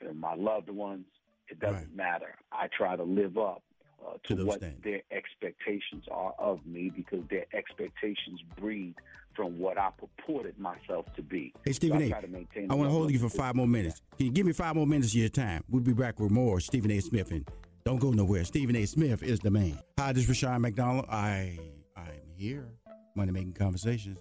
and 0.00 0.18
my 0.20 0.34
loved 0.34 0.68
ones. 0.68 1.06
It 1.48 1.58
doesn't 1.60 1.76
Right. 1.76 1.94
matter. 1.94 2.34
I 2.50 2.68
try 2.68 2.96
to 2.96 3.02
live 3.04 3.36
up 3.38 3.62
uh, 4.04 4.14
To 4.24 4.34
to, 4.36 4.44
what 4.44 4.58
standards. 4.58 4.82
their 4.82 5.02
expectations 5.12 6.04
are 6.10 6.34
of 6.38 6.64
me 6.66 6.90
because 6.90 7.22
their 7.30 7.46
expectations 7.52 8.40
breed 8.58 8.94
from 9.36 9.58
what 9.58 9.78
I 9.78 9.90
purported 9.96 10.58
myself 10.58 11.06
to 11.14 11.22
be. 11.22 11.54
Hey, 11.64 11.72
Stephen 11.72 11.98
so 11.98 12.04
I 12.04 12.06
A., 12.06 12.10
try 12.10 12.20
to 12.20 12.26
maintain 12.28 12.70
I 12.70 12.74
want 12.74 12.88
to 12.88 12.92
hold 12.92 13.10
you 13.12 13.18
for 13.18 13.28
five 13.28 13.54
more 13.54 13.66
minutes. 13.68 14.02
Can 14.16 14.26
you 14.26 14.32
give 14.32 14.44
me 14.44 14.52
five 14.52 14.74
more 14.74 14.86
minutes 14.86 15.08
of 15.12 15.14
your 15.20 15.28
time? 15.28 15.62
We'll 15.70 15.82
be 15.82 15.92
back 15.94 16.18
with 16.20 16.30
more 16.32 16.58
Stephen 16.60 16.90
A. 16.90 17.00
Smith, 17.00 17.30
and 17.30 17.46
don't 17.84 18.00
go 18.00 18.10
nowhere. 18.10 18.44
Stephen 18.44 18.76
A. 18.76 18.86
Smith 18.86 19.22
is 19.22 19.40
the 19.40 19.50
man. 19.50 19.78
Hi, 19.98 20.12
this 20.12 20.24
is 20.24 20.28
Rushion 20.28 20.60
McDonald. 20.60 21.06
I 21.08 21.58
I'm 21.96 22.32
here, 22.36 22.68
money 23.14 23.32
making 23.32 23.54
conversations. 23.54 24.18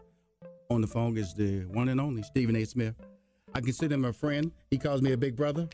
On 0.70 0.82
the 0.82 0.88
phone 0.88 1.18
is 1.18 1.34
the 1.34 1.66
one 1.66 1.90
and 1.90 2.00
only 2.00 2.24
Stephen 2.24 2.56
A. 2.56 2.66
Smith. 2.66 2.96
I 3.54 3.62
consider 3.62 3.96
him 3.96 4.06
a 4.06 4.14
friend. 4.14 4.52
He 4.70 4.78
calls 4.78 5.02
me 5.02 5.12
a 5.12 5.18
big 5.18 5.36
brother. 5.36 5.68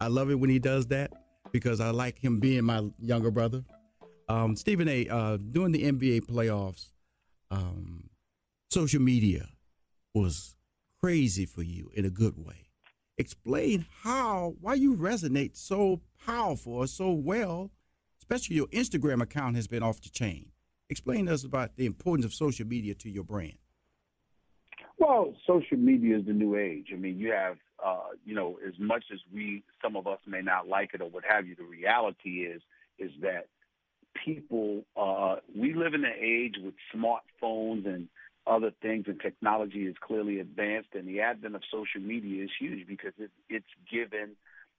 I 0.00 0.08
love 0.08 0.30
it 0.30 0.34
when 0.34 0.50
he 0.50 0.58
does 0.58 0.86
that 0.88 1.12
because 1.52 1.80
I 1.80 1.90
like 1.90 2.18
him 2.18 2.38
being 2.38 2.64
my 2.64 2.88
younger 2.98 3.30
brother. 3.30 3.64
Um, 4.28 4.56
Stephen 4.56 4.88
A. 4.88 5.08
Uh, 5.08 5.36
during 5.36 5.72
the 5.72 5.84
NBA 5.84 6.26
playoffs, 6.26 6.90
um, 7.50 8.08
social 8.70 9.00
media 9.00 9.48
was 10.14 10.56
crazy 11.02 11.46
for 11.46 11.62
you 11.62 11.90
in 11.94 12.04
a 12.04 12.10
good 12.10 12.36
way. 12.36 12.71
Explain 13.18 13.86
how, 14.02 14.54
why 14.60 14.74
you 14.74 14.96
resonate 14.96 15.56
so 15.56 16.00
powerful 16.24 16.72
or 16.74 16.86
so 16.86 17.10
well, 17.10 17.70
especially 18.18 18.56
your 18.56 18.68
Instagram 18.68 19.22
account 19.22 19.56
has 19.56 19.66
been 19.66 19.82
off 19.82 20.00
the 20.00 20.08
chain. 20.08 20.50
Explain 20.88 21.26
to 21.26 21.34
us 21.34 21.44
about 21.44 21.76
the 21.76 21.86
importance 21.86 22.24
of 22.24 22.34
social 22.34 22.66
media 22.66 22.94
to 22.94 23.10
your 23.10 23.24
brand. 23.24 23.54
Well, 24.98 25.34
social 25.46 25.78
media 25.78 26.18
is 26.18 26.26
the 26.26 26.32
new 26.32 26.56
age. 26.56 26.88
I 26.92 26.96
mean, 26.96 27.18
you 27.18 27.32
have, 27.32 27.56
uh, 27.84 28.10
you 28.24 28.34
know, 28.34 28.58
as 28.66 28.74
much 28.78 29.04
as 29.12 29.18
we, 29.32 29.64
some 29.82 29.96
of 29.96 30.06
us 30.06 30.20
may 30.26 30.42
not 30.42 30.68
like 30.68 30.90
it 30.94 31.00
or 31.00 31.08
what 31.08 31.24
have 31.28 31.46
you, 31.46 31.54
the 31.54 31.64
reality 31.64 32.44
is, 32.44 32.62
is 32.98 33.10
that 33.20 33.48
people, 34.24 34.84
uh, 34.96 35.36
we 35.56 35.74
live 35.74 35.94
in 35.94 36.04
an 36.04 36.12
age 36.20 36.54
with 36.62 36.74
smartphones 36.94 37.86
and 37.86 38.08
other 38.46 38.72
things 38.82 39.04
and 39.06 39.20
technology 39.20 39.86
is 39.86 39.94
clearly 40.00 40.40
advanced 40.40 40.90
and 40.94 41.06
the 41.06 41.20
advent 41.20 41.54
of 41.54 41.62
social 41.70 42.00
media 42.00 42.44
is 42.44 42.50
huge 42.58 42.86
because 42.86 43.12
it, 43.18 43.30
it's 43.48 43.64
given 43.90 44.30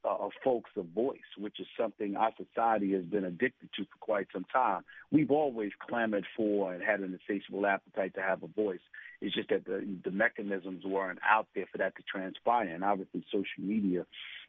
uh, 0.06 0.28
folks 0.44 0.72
a 0.76 0.82
voice, 0.82 1.20
which 1.38 1.60
is 1.60 1.68
something 1.80 2.16
our 2.16 2.32
society 2.36 2.92
has 2.94 3.04
been 3.06 3.24
addicted 3.24 3.70
to 3.76 3.84
for 3.84 3.98
quite 4.00 4.28
some 4.34 4.46
time. 4.52 4.82
We've 5.12 5.32
always 5.32 5.72
clamored 5.88 6.26
for 6.36 6.74
and 6.74 6.84
had 6.84 7.00
an 7.00 7.18
insatiable 7.18 7.66
appetite 7.66 8.14
to 8.16 8.22
have 8.22 8.44
a 8.44 8.48
voice. 8.48 8.82
It's 9.22 9.34
just 9.34 9.50
that 9.50 9.66
the, 9.66 9.88
the 10.04 10.12
mechanisms 10.12 10.84
weren't 10.84 11.20
out 11.28 11.48
there 11.56 11.66
for 11.72 11.78
that 11.78 11.96
to 11.96 12.04
transpire, 12.04 12.68
and 12.68 12.84
obviously 12.84 13.24
social 13.32 13.64
media 13.64 14.06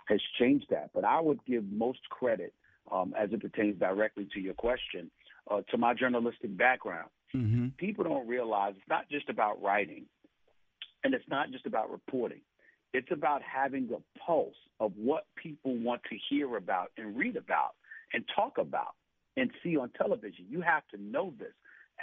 has 0.07 0.21
changed 0.39 0.67
that. 0.71 0.91
But 0.93 1.05
I 1.05 1.21
would 1.21 1.39
give 1.47 1.65
most 1.71 2.01
credit, 2.11 2.53
um, 2.91 3.15
as 3.17 3.33
it 3.33 3.41
pertains 3.41 3.79
directly 3.79 4.27
to 4.35 4.41
your 4.41 4.55
question, 4.55 5.11
uh, 5.51 5.61
to 5.71 5.79
my 5.79 5.95
journalistic 5.95 6.57
background. 6.57 7.09
Mm-hmm. 7.35 7.69
People 7.79 8.05
don't 8.05 8.29
realize 8.29 8.75
it's 8.77 8.89
not 8.89 9.09
just 9.11 9.29
about 9.29 9.61
writing, 9.63 10.05
and 11.03 11.15
it's 11.15 11.29
not 11.29 11.51
just 11.51 11.67
about 11.67 11.91
reporting. 11.91 12.41
It's 12.93 13.11
about 13.11 13.43
having 13.43 13.89
a 13.93 14.21
pulse 14.21 14.55
of 14.79 14.93
what 14.97 15.27
people 15.37 15.77
want 15.77 16.03
to 16.11 16.17
hear 16.31 16.57
about 16.57 16.93
and 16.97 17.17
read 17.17 17.37
about 17.37 17.75
and 18.13 18.25
talk 18.35 18.59
about 18.59 18.95
and 19.37 19.51
see 19.63 19.77
on 19.77 19.91
television. 19.99 20.47
You 20.49 20.61
have 20.61 20.87
to 20.95 21.03
know 21.03 21.35
this. 21.39 21.53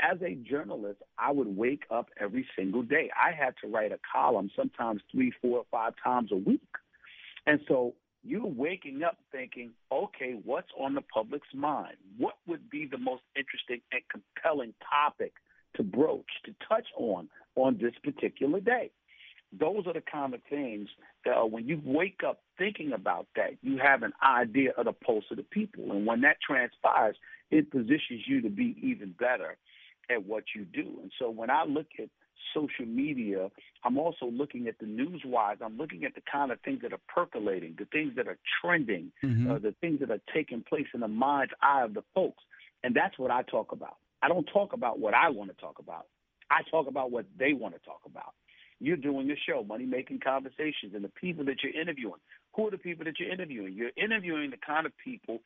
As 0.01 0.21
a 0.21 0.35
journalist, 0.35 1.01
I 1.17 1.31
would 1.31 1.55
wake 1.55 1.83
up 1.89 2.09
every 2.19 2.45
single 2.57 2.81
day. 2.81 3.09
I 3.15 3.31
had 3.31 3.53
to 3.61 3.67
write 3.67 3.91
a 3.91 3.99
column 4.11 4.49
sometimes 4.55 5.01
three, 5.11 5.31
four, 5.41 5.63
five 5.71 5.93
times 6.03 6.31
a 6.31 6.37
week. 6.37 6.61
And 7.45 7.59
so 7.67 7.93
you're 8.23 8.45
waking 8.45 9.03
up 9.03 9.17
thinking, 9.31 9.71
okay, 9.91 10.35
what's 10.43 10.69
on 10.79 10.93
the 10.93 11.01
public's 11.01 11.53
mind? 11.53 11.95
What 12.17 12.35
would 12.47 12.69
be 12.69 12.85
the 12.85 12.97
most 12.97 13.23
interesting 13.35 13.81
and 13.91 14.01
compelling 14.11 14.73
topic 14.89 15.33
to 15.75 15.83
broach, 15.83 16.29
to 16.45 16.53
touch 16.67 16.87
on 16.97 17.29
on 17.55 17.79
this 17.81 17.93
particular 18.03 18.59
day? 18.59 18.91
Those 19.57 19.85
are 19.87 19.93
the 19.93 20.01
kind 20.01 20.33
of 20.33 20.41
things 20.49 20.87
that 21.25 21.37
uh, 21.37 21.45
when 21.45 21.67
you 21.67 21.81
wake 21.83 22.21
up 22.25 22.41
thinking 22.57 22.93
about 22.93 23.27
that, 23.35 23.57
you 23.61 23.79
have 23.79 24.03
an 24.03 24.13
idea 24.23 24.71
of 24.77 24.85
the 24.85 24.93
pulse 24.93 25.25
of 25.29 25.37
the 25.37 25.43
people. 25.43 25.91
And 25.91 26.05
when 26.05 26.21
that 26.21 26.37
transpires, 26.45 27.17
it 27.49 27.69
positions 27.69 28.23
you 28.27 28.41
to 28.41 28.49
be 28.49 28.77
even 28.81 29.13
better 29.19 29.57
at 30.09 30.25
what 30.25 30.43
you 30.55 30.63
do. 30.65 30.99
And 31.01 31.11
so 31.19 31.29
when 31.29 31.49
I 31.49 31.65
look 31.65 31.87
at 31.99 32.09
social 32.53 32.85
media, 32.85 33.49
I'm 33.83 33.97
also 33.97 34.25
looking 34.25 34.67
at 34.67 34.79
the 34.79 34.85
news 34.85 35.21
wise. 35.25 35.57
I'm 35.61 35.77
looking 35.77 36.03
at 36.05 36.15
the 36.15 36.21
kind 36.31 36.51
of 36.51 36.59
things 36.61 36.81
that 36.81 36.93
are 36.93 36.99
percolating, 37.07 37.75
the 37.77 37.85
things 37.85 38.15
that 38.15 38.27
are 38.27 38.37
trending, 38.61 39.11
Mhm. 39.23 39.49
uh, 39.49 39.59
the 39.59 39.71
things 39.73 39.99
that 39.99 40.11
are 40.11 40.21
taking 40.33 40.61
place 40.63 40.87
in 40.93 40.99
the 41.01 41.07
mind's 41.07 41.53
eye 41.61 41.83
of 41.83 41.93
the 41.93 42.03
folks. 42.13 42.43
And 42.83 42.95
that's 42.95 43.17
what 43.17 43.31
I 43.31 43.43
talk 43.43 43.71
about. 43.71 43.97
I 44.21 44.27
don't 44.27 44.45
talk 44.45 44.73
about 44.73 44.99
what 44.99 45.13
I 45.13 45.29
want 45.29 45.49
to 45.49 45.57
talk 45.61 45.79
about. 45.79 46.07
I 46.49 46.63
talk 46.63 46.87
about 46.87 47.11
what 47.11 47.25
they 47.37 47.53
want 47.53 47.73
to 47.75 47.79
talk 47.81 48.01
about. 48.05 48.33
You're 48.79 48.97
doing 48.97 49.29
a 49.31 49.35
show, 49.35 49.63
Money 49.63 49.85
Making 49.85 50.19
Conversations, 50.19 50.95
and 50.95 51.03
the 51.03 51.09
people 51.09 51.45
that 51.45 51.63
you're 51.63 51.79
interviewing. 51.79 52.19
Who 52.55 52.67
are 52.67 52.71
the 52.71 52.77
people 52.77 53.05
that 53.05 53.19
you're 53.19 53.31
interviewing? 53.31 53.73
You're 53.73 53.91
interviewing 53.95 54.49
the 54.49 54.57
kind 54.57 54.85
of 54.85 54.97
people 54.97 55.39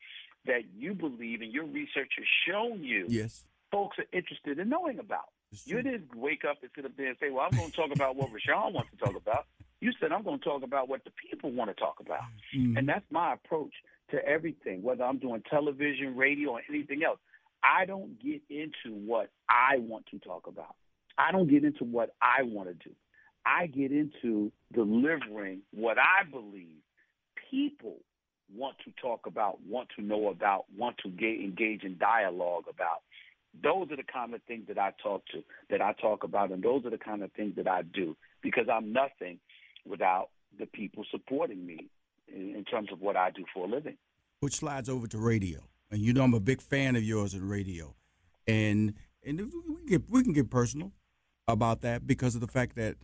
that 0.46 0.62
you 0.74 0.94
believe 0.94 1.42
and 1.42 1.52
your 1.52 1.64
research 1.64 2.12
has 2.16 2.26
shown 2.46 2.82
you 2.82 3.06
Yes. 3.08 3.46
folks 3.70 3.98
are 3.98 4.06
interested 4.12 4.58
in 4.58 4.68
knowing 4.68 4.98
about. 4.98 5.28
You 5.64 5.82
didn't 5.82 6.14
wake 6.14 6.44
up 6.44 6.58
and 6.62 6.70
sit 6.74 6.84
up 6.84 6.92
there 6.96 7.08
and 7.08 7.16
say, 7.20 7.30
well, 7.30 7.46
I'm 7.50 7.56
going 7.56 7.70
to 7.70 7.76
talk 7.76 7.90
about 7.94 8.16
what 8.16 8.30
Rushion 8.32 8.72
wants 8.72 8.90
to 8.90 8.96
talk 8.96 9.16
about. 9.16 9.46
You 9.80 9.92
said, 10.00 10.12
I'm 10.12 10.22
going 10.22 10.38
to 10.38 10.44
talk 10.44 10.62
about 10.62 10.88
what 10.88 11.04
the 11.04 11.10
people 11.30 11.50
want 11.52 11.70
to 11.70 11.74
talk 11.74 12.00
about. 12.00 12.22
Mhm. 12.54 12.78
And 12.78 12.88
that's 12.88 13.04
my 13.10 13.34
approach 13.34 13.72
to 14.10 14.24
everything, 14.26 14.82
whether 14.82 15.04
I'm 15.04 15.18
doing 15.18 15.42
television, 15.48 16.16
radio, 16.16 16.52
or 16.52 16.62
anything 16.68 17.04
else. 17.04 17.18
I 17.62 17.84
don't 17.84 18.18
get 18.20 18.42
into 18.48 18.94
what 19.06 19.30
I 19.48 19.78
want 19.78 20.06
to 20.12 20.18
talk 20.18 20.46
about. 20.46 20.74
I 21.18 21.32
don't 21.32 21.48
get 21.48 21.64
into 21.64 21.84
what 21.84 22.14
I 22.20 22.42
want 22.42 22.68
to 22.68 22.74
do. 22.88 22.94
I 23.44 23.66
get 23.68 23.92
into 23.92 24.52
delivering 24.72 25.60
what 25.72 25.98
I 25.98 26.24
believe 26.30 26.82
people 27.50 27.96
want 28.54 28.76
to 28.84 28.92
talk 29.00 29.26
about, 29.26 29.60
want 29.66 29.88
to 29.96 30.02
know 30.02 30.28
about, 30.28 30.64
want 30.76 30.96
to 30.98 31.08
ga- 31.10 31.42
engage 31.44 31.82
in 31.82 31.96
dialogue 31.98 32.64
about. 32.68 33.02
Those 33.62 33.90
are 33.90 33.96
the 33.96 34.02
kind 34.02 34.34
of 34.34 34.42
things 34.42 34.66
that 34.68 34.78
I 34.78 34.92
talk 35.02 35.24
to, 35.32 35.42
that 35.70 35.80
I 35.80 35.92
talk 35.94 36.24
about, 36.24 36.50
and 36.52 36.62
those 36.62 36.84
are 36.84 36.90
the 36.90 36.98
kind 36.98 37.22
of 37.22 37.32
things 37.32 37.56
that 37.56 37.68
I 37.68 37.82
do 37.82 38.16
because 38.42 38.66
I'm 38.72 38.92
nothing 38.92 39.38
without 39.86 40.28
the 40.58 40.66
people 40.66 41.04
supporting 41.10 41.66
me 41.66 41.88
in, 42.28 42.54
in 42.54 42.64
terms 42.64 42.90
of 42.92 43.00
what 43.00 43.16
I 43.16 43.30
do 43.30 43.44
for 43.52 43.66
a 43.66 43.68
living. 43.68 43.96
which 44.40 44.56
slides 44.56 44.88
over 44.88 45.06
to 45.08 45.18
radio. 45.18 45.60
And 45.90 46.00
you 46.00 46.12
know 46.12 46.24
I'm 46.24 46.34
a 46.34 46.40
big 46.40 46.60
fan 46.60 46.96
of 46.96 47.02
yours 47.04 47.32
in 47.34 47.48
radio, 47.48 47.94
and 48.46 48.94
and 49.24 49.38
we 49.40 49.50
can 49.76 49.86
get 49.86 50.10
we 50.10 50.22
can 50.24 50.32
get 50.32 50.50
personal 50.50 50.92
about 51.46 51.80
that 51.82 52.06
because 52.06 52.34
of 52.34 52.40
the 52.40 52.48
fact 52.48 52.74
that 52.76 52.96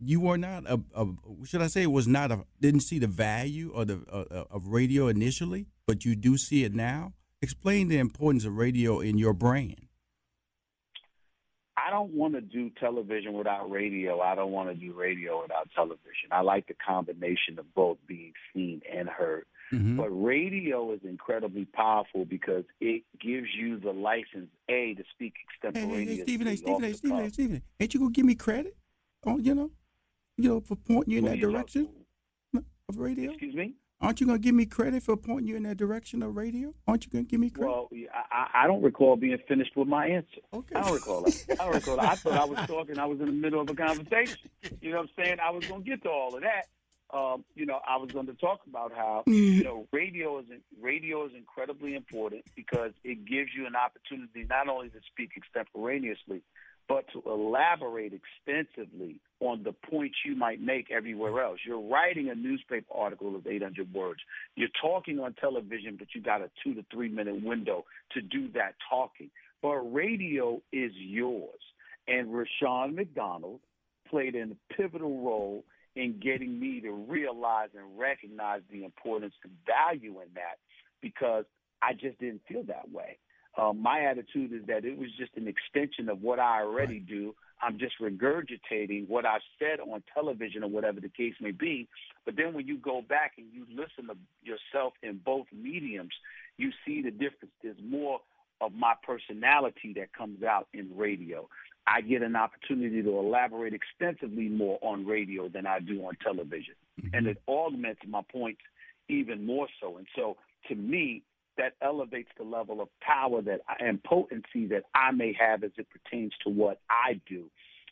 you 0.00 0.20
were 0.20 0.36
not 0.36 0.64
a, 0.66 0.80
a 0.96 1.06
should 1.44 1.62
I 1.62 1.68
say 1.68 1.82
it 1.82 1.92
was 1.92 2.08
not 2.08 2.32
a 2.32 2.44
didn't 2.60 2.80
see 2.80 2.98
the 2.98 3.06
value 3.06 3.72
of 3.72 3.86
the 3.86 4.02
uh, 4.12 4.44
of 4.50 4.66
radio 4.66 5.06
initially, 5.06 5.66
but 5.86 6.04
you 6.04 6.16
do 6.16 6.36
see 6.36 6.64
it 6.64 6.74
now. 6.74 7.12
Explain 7.40 7.88
the 7.88 7.98
importance 7.98 8.44
of 8.44 8.56
radio 8.56 9.00
in 9.00 9.16
your 9.16 9.32
brand. 9.32 9.86
I 11.86 11.90
don't 11.90 12.12
want 12.14 12.34
to 12.34 12.40
do 12.40 12.70
television 12.80 13.32
without 13.34 13.70
radio. 13.70 14.20
I 14.20 14.34
don't 14.34 14.52
want 14.52 14.68
to 14.70 14.74
do 14.74 14.92
radio 14.94 15.42
without 15.42 15.68
television. 15.74 16.30
I 16.30 16.40
like 16.40 16.66
the 16.66 16.74
combination 16.74 17.58
of 17.58 17.72
both 17.74 17.98
being 18.06 18.32
seen 18.54 18.80
and 18.90 19.08
heard. 19.08 19.44
Mhm. 19.72 19.96
But 19.96 20.08
radio 20.10 20.92
is 20.92 21.00
incredibly 21.04 21.64
powerful 21.64 22.24
because 22.24 22.64
it 22.80 23.02
gives 23.20 23.48
you 23.54 23.78
the 23.78 23.92
license, 23.92 24.50
A, 24.68 24.94
to 24.94 25.04
speak 25.12 25.34
Hey, 25.36 25.40
hey, 25.62 25.68
extemporaneously. 25.70 26.16
hey, 26.16 26.22
Stephen, 26.22 26.46
hey, 26.46 26.56
Stephen, 26.56 26.82
hey, 26.82 26.92
Stephen, 26.92 27.16
hey, 27.18 27.22
cuff. 27.24 27.32
Stephen, 27.32 27.62
ain't 27.80 27.94
you 27.94 28.00
gonna 28.00 28.12
give 28.12 28.26
me 28.26 28.34
credit? 28.34 28.76
Oh, 29.26 29.38
you 29.38 29.54
know, 29.54 29.70
you 30.36 30.48
know, 30.50 30.60
for 30.60 30.76
pointing 30.76 31.12
you 31.12 31.18
in 31.18 31.24
that 31.24 31.38
direction 31.40 31.86
talking- 32.52 32.66
of 32.88 32.98
radio. 32.98 33.30
Excuse 33.30 33.54
me? 33.54 33.74
Aren't 34.00 34.20
you 34.20 34.26
gonna 34.26 34.38
give 34.38 34.54
me 34.54 34.66
credit 34.66 35.02
for 35.02 35.16
pointing 35.16 35.46
you 35.48 35.56
in 35.56 35.62
that 35.62 35.76
direction 35.76 36.22
of 36.22 36.36
radio? 36.36 36.74
Aren't 36.86 37.06
you 37.06 37.10
gonna 37.10 37.24
give 37.24 37.40
me 37.40 37.50
credit? 37.50 37.70
Well, 37.70 37.88
I, 38.12 38.36
I 38.36 38.64
I 38.64 38.66
don't 38.66 38.82
recall 38.82 39.16
being 39.16 39.38
finished 39.48 39.76
with 39.76 39.88
my 39.88 40.06
answer. 40.06 40.40
Okay. 40.52 40.74
I 40.74 40.82
don't 40.82 40.92
recall 40.92 41.22
that. 41.22 41.44
I 41.52 41.64
don't 41.64 41.74
recall 41.74 41.96
that. 41.96 42.04
I 42.04 42.14
thought 42.16 42.32
I 42.32 42.44
was 42.44 42.58
talking. 42.66 42.98
I 42.98 43.06
was 43.06 43.20
in 43.20 43.26
the 43.26 43.32
middle 43.32 43.60
of 43.60 43.70
a 43.70 43.74
conversation. 43.74 44.50
You 44.80 44.90
know 44.90 44.98
what 44.98 45.10
I'm 45.18 45.24
saying? 45.24 45.38
I 45.42 45.50
was 45.50 45.66
going 45.66 45.84
to 45.84 45.88
get 45.90 46.02
to 46.02 46.10
all 46.10 46.34
of 46.34 46.42
that. 46.42 46.66
Um, 47.16 47.44
you 47.54 47.64
know, 47.64 47.78
I 47.86 47.96
was 47.96 48.10
going 48.10 48.26
to 48.26 48.34
talk 48.34 48.60
about 48.66 48.92
how 48.92 49.22
you 49.26 49.62
know 49.62 49.86
radio 49.92 50.38
is 50.40 50.46
radio 50.80 51.24
is 51.26 51.32
incredibly 51.36 51.94
important 51.94 52.44
because 52.56 52.92
it 53.04 53.24
gives 53.24 53.50
you 53.56 53.66
an 53.66 53.76
opportunity 53.76 54.44
not 54.48 54.68
only 54.68 54.88
to 54.88 54.98
speak 55.12 55.30
extemporaneously, 55.36 56.42
but 56.88 57.06
to 57.12 57.22
elaborate 57.26 58.12
extensively 58.12 59.20
on 59.44 59.62
the 59.62 59.72
points 59.72 60.16
you 60.24 60.36
might 60.36 60.60
make 60.60 60.90
everywhere 60.90 61.42
else. 61.42 61.58
You're 61.66 61.80
writing 61.80 62.28
a 62.30 62.34
newspaper 62.34 62.92
article 62.94 63.36
of 63.36 63.46
800 63.46 63.92
words. 63.92 64.20
You're 64.56 64.68
talking 64.80 65.18
on 65.20 65.34
television, 65.34 65.96
but 65.98 66.08
you 66.14 66.22
got 66.22 66.40
a 66.40 66.50
two 66.62 66.74
to 66.74 66.84
three 66.92 67.08
minute 67.08 67.42
window 67.42 67.84
to 68.12 68.20
do 68.20 68.50
that 68.52 68.74
talking. 68.88 69.30
But 69.62 69.76
radio 69.92 70.60
is 70.72 70.92
yours. 70.94 71.60
And 72.06 72.34
Rushion 72.34 72.94
McDonald 72.94 73.60
played 74.10 74.34
a 74.34 74.46
pivotal 74.74 75.24
role 75.24 75.64
in 75.96 76.20
getting 76.22 76.58
me 76.58 76.80
to 76.80 76.92
realize 76.92 77.68
and 77.76 77.98
recognize 77.98 78.60
the 78.70 78.84
importance 78.84 79.34
and 79.42 79.52
value 79.66 80.20
in 80.20 80.28
that 80.34 80.58
because 81.00 81.44
I 81.82 81.92
just 81.92 82.18
didn't 82.18 82.42
feel 82.48 82.64
that 82.64 82.90
way. 82.90 83.18
Um, 83.56 83.80
my 83.80 84.00
attitude 84.00 84.52
is 84.52 84.66
that 84.66 84.84
it 84.84 84.98
was 84.98 85.08
just 85.18 85.32
an 85.36 85.46
extension 85.46 86.08
of 86.08 86.22
what 86.22 86.40
I 86.40 86.62
already 86.62 86.98
do. 86.98 87.34
I'm 87.64 87.78
just 87.78 87.94
regurgitating 88.00 89.08
what 89.08 89.24
I've 89.24 89.40
said 89.58 89.80
on 89.80 90.02
television 90.12 90.62
or 90.62 90.68
whatever 90.68 91.00
the 91.00 91.08
case 91.08 91.34
may 91.40 91.50
be. 91.50 91.88
But 92.24 92.36
then 92.36 92.52
when 92.52 92.66
you 92.66 92.76
go 92.76 93.00
back 93.00 93.32
and 93.38 93.46
you 93.52 93.66
listen 93.70 94.08
to 94.08 94.16
yourself 94.42 94.92
in 95.02 95.20
both 95.24 95.46
mediums, 95.52 96.12
you 96.58 96.70
see 96.86 97.00
the 97.02 97.10
difference. 97.10 97.54
There's 97.62 97.76
more 97.82 98.20
of 98.60 98.72
my 98.74 98.94
personality 99.02 99.94
that 99.96 100.12
comes 100.12 100.42
out 100.42 100.68
in 100.74 100.90
radio. 100.96 101.48
I 101.86 102.00
get 102.00 102.22
an 102.22 102.36
opportunity 102.36 103.02
to 103.02 103.18
elaborate 103.18 103.74
extensively 103.74 104.48
more 104.48 104.78
on 104.82 105.06
radio 105.06 105.48
than 105.48 105.66
I 105.66 105.80
do 105.80 106.04
on 106.06 106.16
television. 106.22 106.74
Mm-hmm. 107.00 107.14
And 107.14 107.26
it 107.26 107.42
augments 107.48 108.02
my 108.06 108.22
points 108.30 108.60
even 109.08 109.44
more 109.44 109.68
so. 109.80 109.96
And 109.96 110.06
so 110.16 110.36
to 110.68 110.74
me, 110.74 111.22
that 111.56 111.74
elevates 111.82 112.30
the 112.36 112.44
level 112.44 112.80
of 112.80 112.88
power 113.00 113.42
that 113.42 113.60
I, 113.68 113.84
and 113.84 114.02
potency 114.02 114.66
that 114.66 114.84
I 114.94 115.12
may 115.12 115.36
have 115.38 115.64
as 115.64 115.70
it 115.76 115.86
pertains 115.90 116.32
to 116.44 116.50
what 116.50 116.80
I 116.90 117.20
do. 117.28 117.44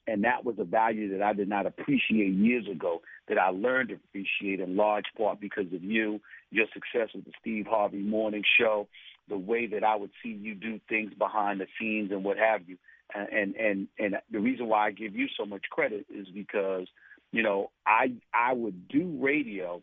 And 0.07 0.25
that 0.25 0.45
was 0.45 0.57
a 0.59 0.65
value 0.65 1.17
that 1.17 1.23
I 1.23 1.33
did 1.33 1.49
not 1.49 1.67
appreciate 1.67 2.33
years 2.33 2.67
ago 2.69 3.03
that 3.29 3.39
I 3.39 3.51
learned 3.51 3.91
to 3.91 3.95
appreciate 3.95 4.61
in 4.61 4.77
large 4.77 5.05
part 5.17 5.41
because 5.41 5.73
of 5.73 5.85
you, 5.85 6.21
your 6.51 6.67
success 6.73 7.11
with 7.15 7.25
the 7.25 7.33
Steve 7.41 7.67
Harvey 7.69 8.01
Morning 8.01 8.43
Show, 8.59 8.89
the 9.29 9.39
way 9.39 9.67
that 9.69 9.85
I 9.85 9.95
would 9.95 10.11
see 10.23 10.31
you 10.31 10.55
do 10.55 10.81
things 10.89 11.13
behind 11.17 11.61
the 11.61 11.67
scenes 11.79 12.11
and 12.11 12.25
what 12.25 12.37
have 12.37 12.69
you. 12.69 12.79
And 13.15 13.55
and 13.57 13.89
and 13.99 14.17
the 14.31 14.41
reason 14.41 14.69
why 14.69 14.87
I 14.87 14.91
give 14.91 15.15
you 15.15 15.29
so 15.37 15.45
much 15.45 15.65
credit 15.71 16.07
is 16.13 16.27
because 16.35 16.87
you 17.31 17.43
know 17.43 17.71
I 17.87 18.15
I 18.33 18.55
would 18.55 18.89
do 18.89 19.19
radio 19.21 19.83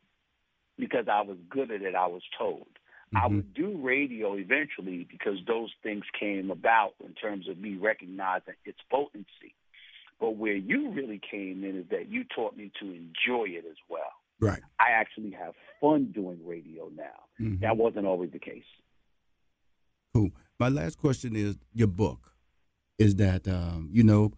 because 0.80 1.06
I 1.12 1.22
was 1.22 1.38
good 1.48 1.70
at 1.70 1.84
it. 1.84 1.94
I 1.94 2.08
was 2.08 2.24
told. 2.38 2.66
Mm-hmm. 3.14 3.18
I 3.18 3.28
would 3.28 3.54
do 3.54 3.80
radio 3.82 4.36
eventually 4.36 5.08
because 5.10 5.38
those 5.48 5.72
things 5.82 6.04
came 6.20 6.52
about 6.52 6.94
in 7.04 7.14
terms 7.14 7.48
of 7.50 7.58
me 7.58 7.76
recognizing 7.76 8.54
its 8.66 8.80
potency. 8.92 9.56
But 10.20 10.36
where 10.36 10.56
you 10.56 10.92
really 10.92 11.20
came 11.32 11.64
in 11.64 11.80
is 11.80 11.86
that 11.92 12.10
you 12.10 12.24
taught 12.36 12.56
me 12.56 12.72
to 12.80 12.86
enjoy 12.86 13.46
it 13.48 13.66
as 13.70 13.78
well. 13.90 14.02
Right. 14.40 14.62
I 14.80 14.92
actually 14.92 15.32
have 15.32 15.54
fun 15.82 16.12
doing 16.14 16.40
radio 16.46 16.90
now. 16.96 17.06
Mm-hmm. 17.42 17.64
That 17.64 17.78
wasn't 17.78 18.06
always 18.06 18.32
the 18.32 18.40
case. 18.40 18.64
Cool. 20.14 20.30
My 20.60 20.70
last 20.70 20.98
question 20.98 21.36
is 21.36 21.58
your 21.74 21.88
book. 21.88 22.34
Is 22.98 23.16
that 23.16 23.48
um, 23.48 23.90
you 23.94 24.04
know 24.04 24.34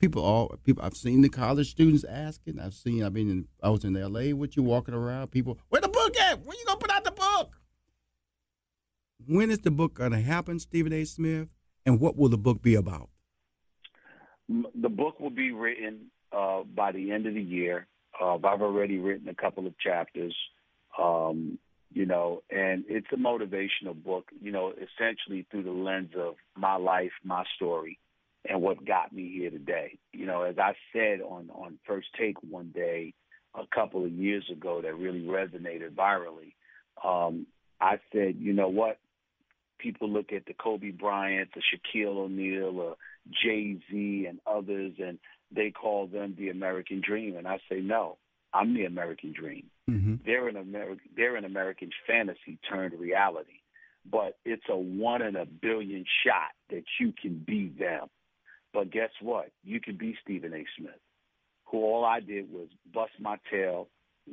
people 0.00 0.22
all 0.22 0.54
people 0.64 0.82
I've 0.82 0.96
seen 0.96 1.20
the 1.20 1.28
college 1.28 1.70
students 1.70 2.04
asking. 2.04 2.58
I've 2.58 2.74
seen 2.74 3.04
I've 3.04 3.12
been 3.12 3.30
in 3.30 3.48
I 3.62 3.68
was 3.68 3.84
in 3.84 3.96
L.A. 3.96 4.32
with 4.32 4.56
you 4.56 4.62
walking 4.62 4.94
around. 4.94 5.30
People, 5.30 5.58
where 5.68 5.82
the 5.82 5.88
book 5.88 6.16
at? 6.16 6.40
When 6.44 6.56
you 6.56 6.64
gonna 6.64 6.78
put 6.78 6.85
out 6.85 6.85
the 6.85 6.85
book? 6.85 6.85
When 9.26 9.50
is 9.50 9.60
the 9.60 9.70
book 9.70 9.94
gonna 9.94 10.20
happen, 10.20 10.58
Stephen 10.58 10.92
A. 10.92 11.04
Smith? 11.04 11.48
And 11.84 12.00
what 12.00 12.16
will 12.16 12.28
the 12.28 12.38
book 12.38 12.62
be 12.62 12.74
about? 12.74 13.10
The 14.48 14.88
book 14.88 15.20
will 15.20 15.30
be 15.30 15.52
written 15.52 16.10
uh, 16.32 16.62
by 16.62 16.92
the 16.92 17.12
end 17.12 17.26
of 17.26 17.34
the 17.34 17.42
year. 17.42 17.86
Uh, 18.20 18.34
I've 18.34 18.62
already 18.62 18.98
written 18.98 19.28
a 19.28 19.34
couple 19.34 19.66
of 19.66 19.78
chapters. 19.78 20.34
Um, 20.98 21.58
you 21.92 22.04
know, 22.04 22.42
and 22.50 22.84
it's 22.88 23.06
a 23.12 23.16
motivational 23.16 23.94
book, 23.94 24.28
you 24.40 24.52
know, 24.52 24.72
essentially 24.72 25.46
through 25.50 25.62
the 25.62 25.70
lens 25.70 26.10
of 26.18 26.34
my 26.56 26.76
life, 26.76 27.12
my 27.24 27.44
story, 27.54 27.98
and 28.48 28.60
what 28.60 28.84
got 28.84 29.12
me 29.12 29.30
here 29.32 29.50
today. 29.50 29.98
You 30.12 30.26
know, 30.26 30.42
as 30.42 30.58
I 30.58 30.74
said 30.92 31.20
on 31.20 31.50
on 31.50 31.78
First 31.86 32.08
Take 32.18 32.36
one 32.42 32.70
day 32.74 33.14
a 33.54 33.66
couple 33.74 34.04
of 34.04 34.10
years 34.10 34.44
ago 34.52 34.82
that 34.82 34.94
really 34.96 35.22
resonated 35.22 35.94
virally, 35.94 36.54
um, 37.04 37.46
I 37.80 37.98
said, 38.12 38.36
you 38.38 38.52
know 38.52 38.68
what? 38.68 38.98
People 39.78 40.08
look 40.08 40.32
at 40.32 40.46
the 40.46 40.54
Kobe 40.54 40.90
Bryant, 40.90 41.50
the 41.54 41.60
Shaquille 41.60 42.16
O'Neal, 42.16 42.78
or 42.78 42.96
Jay 43.30 43.76
Z, 43.90 44.26
and 44.28 44.40
others, 44.46 44.94
and 44.98 45.18
they 45.54 45.70
call 45.70 46.06
them 46.06 46.34
the 46.38 46.48
American 46.48 47.02
dream, 47.06 47.36
and 47.36 47.46
I 47.46 47.58
say 47.70 47.80
no. 47.80 48.18
I'm 48.52 48.74
the 48.74 48.84
American 48.86 49.34
dream. 49.38 49.66
Mm-hmm. 49.88 50.14
They're 50.24 50.48
an 50.48 50.56
American. 50.56 51.10
They're 51.16 51.36
an 51.36 51.44
American 51.44 51.90
fantasy 52.06 52.58
turned 52.68 52.98
reality. 52.98 53.60
But 54.10 54.38
it's 54.44 54.62
a 54.68 54.76
one 54.76 55.20
in 55.22 55.36
a 55.36 55.44
billion 55.44 56.04
shot 56.24 56.52
that 56.70 56.84
you 57.00 57.12
can 57.20 57.42
be 57.44 57.72
them. 57.78 58.06
But 58.72 58.90
guess 58.90 59.10
what? 59.20 59.50
You 59.64 59.80
can 59.80 59.96
be 59.96 60.16
Stephen 60.22 60.54
A. 60.54 60.64
Smith, 60.78 61.00
who 61.66 61.78
all 61.78 62.04
I 62.04 62.20
did 62.20 62.52
was 62.52 62.68
bust 62.92 63.12
my 63.20 63.36
tail, 63.50 63.88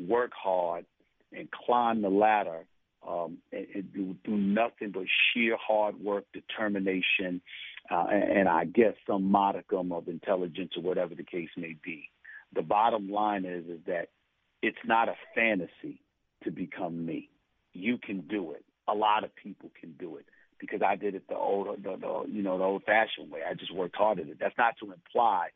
work 0.08 0.32
hard, 0.36 0.86
and 1.32 1.50
climb 1.52 2.02
the 2.02 2.10
ladder, 2.10 2.66
um, 3.08 3.38
and, 3.52 3.68
and 3.76 3.94
do, 3.94 4.16
do 4.24 4.38
nothing 4.38 4.92
but 4.92 5.04
sheer 5.34 5.58
hard 5.60 6.00
work, 6.00 6.26
determination, 6.34 7.42
uh, 7.92 8.06
and, 8.12 8.24
and 8.24 8.50
I 8.50 8.66
guess 8.66 8.94
some 9.06 9.30
modicum 9.30 9.92
of 9.92 10.08
intelligence 10.08 10.74
or 10.78 10.84
whatever 10.84 11.16
the 11.16 11.24
case 11.24 11.50
may 11.58 11.76
be 11.84 12.10
the 12.56 12.62
bottom 12.62 13.10
line 13.10 13.46
is 13.46 13.66
is 13.66 13.80
that 13.88 14.10
it's 14.62 14.78
not 14.86 15.10
a 15.10 15.16
fantasy 15.36 16.02
to 16.44 16.52
become 16.52 17.06
me. 17.06 17.30
You 17.74 17.98
can 17.98 18.22
do 18.22 18.52
it. 18.52 18.64
A 18.88 18.94
lot 18.94 19.24
of 19.24 19.36
people 19.36 19.72
can 19.80 19.94
do 19.94 20.18
it 20.18 20.26
because 20.60 20.82
I 20.82 20.96
did 20.96 21.16
it 21.16 21.24
the 21.28 21.36
old, 21.36 21.68
the, 21.84 21.98
the 21.98 22.24
you 22.32 22.44
know, 22.44 22.58
the 22.58 22.64
old-fashioned 22.64 23.32
way. 23.32 23.40
I 23.50 23.54
just 23.54 23.74
worked 23.74 23.96
hard 23.96 24.20
at 24.20 24.28
it. 24.28 24.38
That's 24.40 24.58
not 24.58 24.76
to 24.80 24.92
imply 24.92 25.48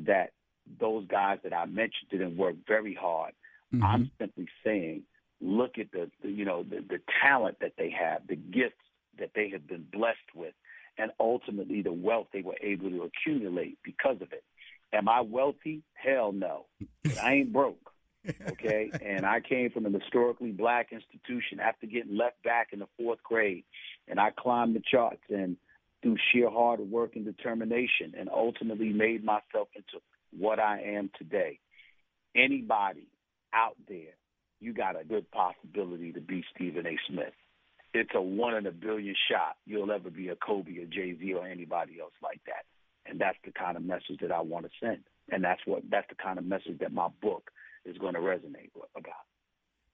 that 0.00 0.32
those 0.80 1.06
guys 1.06 1.38
that 1.44 1.52
I 1.52 1.66
mentioned 1.66 2.10
didn't 2.10 2.36
work 2.36 2.56
very 2.66 2.94
hard. 2.94 3.32
Mm-hmm. 3.74 3.84
I'm 3.84 4.10
simply 4.18 4.48
saying, 4.64 5.02
look 5.42 5.78
at 5.78 5.90
the, 5.92 6.10
the 6.22 6.30
you 6.30 6.44
know, 6.44 6.62
the, 6.62 6.76
the 6.88 7.00
talent 7.22 7.58
that 7.60 7.72
they 7.76 7.90
have, 7.90 8.26
the 8.26 8.36
gifts 8.36 8.76
that 9.18 9.30
they 9.34 9.50
have 9.50 9.66
been 9.66 9.86
blessed 9.92 10.18
with, 10.34 10.54
and 10.96 11.10
ultimately 11.18 11.82
the 11.82 11.92
wealth 11.92 12.28
they 12.32 12.42
were 12.42 12.56
able 12.62 12.90
to 12.90 13.02
accumulate 13.02 13.78
because 13.82 14.16
of 14.20 14.32
it. 14.32 14.44
Am 14.92 15.08
I 15.08 15.22
wealthy? 15.22 15.82
Hell 15.94 16.32
no. 16.32 16.66
I 17.22 17.34
ain't 17.34 17.52
broke. 17.52 17.92
Okay. 18.50 18.90
and 19.04 19.24
I 19.24 19.40
came 19.40 19.70
from 19.70 19.86
an 19.86 19.94
historically 19.94 20.52
black 20.52 20.92
institution 20.92 21.60
after 21.60 21.86
getting 21.86 22.16
left 22.16 22.42
back 22.42 22.68
in 22.72 22.78
the 22.78 22.88
fourth 22.98 23.22
grade. 23.22 23.64
And 24.06 24.20
I 24.20 24.30
climbed 24.30 24.76
the 24.76 24.82
charts 24.88 25.22
and 25.30 25.56
through 26.02 26.16
sheer 26.32 26.50
hard 26.50 26.80
work 26.80 27.16
and 27.16 27.24
determination 27.24 28.14
and 28.18 28.28
ultimately 28.28 28.92
made 28.92 29.24
myself 29.24 29.68
into 29.74 30.02
what 30.36 30.58
I 30.58 30.80
am 30.96 31.10
today. 31.16 31.58
Anybody 32.34 33.06
out 33.54 33.76
there, 33.88 34.14
you 34.62 34.72
got 34.72 34.98
a 34.98 35.04
good 35.04 35.28
possibility 35.32 36.12
to 36.12 36.20
be 36.20 36.44
Stephen 36.54 36.86
A. 36.86 36.96
Smith. 37.08 37.34
It's 37.92 38.10
a 38.14 38.22
one 38.22 38.54
in 38.54 38.66
a 38.66 38.70
billion 38.70 39.14
shot 39.30 39.56
you'll 39.66 39.90
ever 39.90 40.08
be 40.08 40.28
a 40.28 40.36
Kobe 40.36 40.78
or 40.78 40.86
Jay 40.86 41.16
Z 41.18 41.34
or 41.34 41.46
anybody 41.46 42.00
else 42.00 42.12
like 42.22 42.40
that. 42.46 42.64
And 43.04 43.20
that's 43.20 43.36
the 43.44 43.50
kind 43.50 43.76
of 43.76 43.82
message 43.82 44.20
that 44.20 44.30
I 44.30 44.40
want 44.40 44.64
to 44.66 44.70
send. 44.80 45.00
And 45.30 45.42
that's 45.42 45.60
what 45.66 45.82
that's 45.90 46.08
the 46.08 46.14
kind 46.14 46.38
of 46.38 46.44
message 46.44 46.78
that 46.80 46.92
my 46.92 47.08
book 47.20 47.50
is 47.84 47.98
going 47.98 48.14
to 48.14 48.20
resonate 48.20 48.70
with, 48.74 48.88
about. 48.96 49.12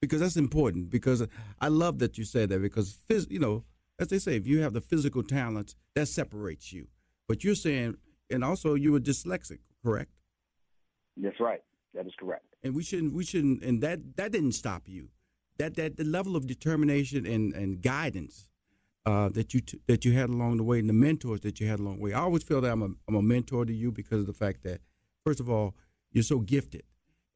Because 0.01 0.21
that's 0.21 0.37
important. 0.37 0.91
Because 0.91 1.25
I 1.59 1.67
love 1.67 1.99
that 1.99 2.17
you 2.17 2.23
said 2.23 2.49
that. 2.49 2.61
Because 2.61 2.95
phys- 3.09 3.29
you 3.29 3.39
know, 3.39 3.63
as 3.99 4.09
they 4.09 4.19
say, 4.19 4.35
if 4.35 4.47
you 4.47 4.61
have 4.61 4.73
the 4.73 4.81
physical 4.81 5.23
talents, 5.23 5.75
that 5.95 6.05
separates 6.05 6.71
you. 6.71 6.87
But 7.27 7.43
you're 7.43 7.55
saying, 7.55 7.97
and 8.29 8.43
also 8.43 8.75
you 8.75 8.91
were 8.91 8.99
dyslexic, 8.99 9.59
correct? 9.83 10.11
That's 11.17 11.39
right. 11.39 11.61
That 11.93 12.05
is 12.05 12.13
correct. 12.19 12.45
And 12.63 12.75
we 12.75 12.83
shouldn't. 12.83 13.13
We 13.13 13.23
shouldn't. 13.23 13.63
And 13.63 13.81
that 13.81 14.15
that 14.17 14.31
didn't 14.31 14.53
stop 14.53 14.83
you. 14.87 15.09
That 15.57 15.75
that 15.75 15.97
the 15.97 16.03
level 16.03 16.35
of 16.35 16.47
determination 16.47 17.25
and 17.25 17.53
and 17.53 17.81
guidance 17.81 18.49
uh, 19.05 19.29
that 19.29 19.53
you 19.53 19.61
t- 19.61 19.79
that 19.87 20.05
you 20.05 20.13
had 20.13 20.29
along 20.29 20.57
the 20.57 20.63
way 20.63 20.79
and 20.79 20.89
the 20.89 20.93
mentors 20.93 21.41
that 21.41 21.59
you 21.59 21.67
had 21.67 21.79
along 21.79 21.97
the 21.97 22.03
way. 22.03 22.13
I 22.13 22.19
always 22.19 22.43
feel 22.43 22.61
that 22.61 22.71
I'm 22.71 22.81
a, 22.83 22.89
I'm 23.07 23.15
a 23.15 23.21
mentor 23.21 23.65
to 23.65 23.73
you 23.73 23.91
because 23.91 24.21
of 24.21 24.27
the 24.27 24.33
fact 24.33 24.63
that 24.63 24.81
first 25.25 25.39
of 25.39 25.49
all 25.49 25.75
you're 26.11 26.23
so 26.23 26.39
gifted, 26.39 26.83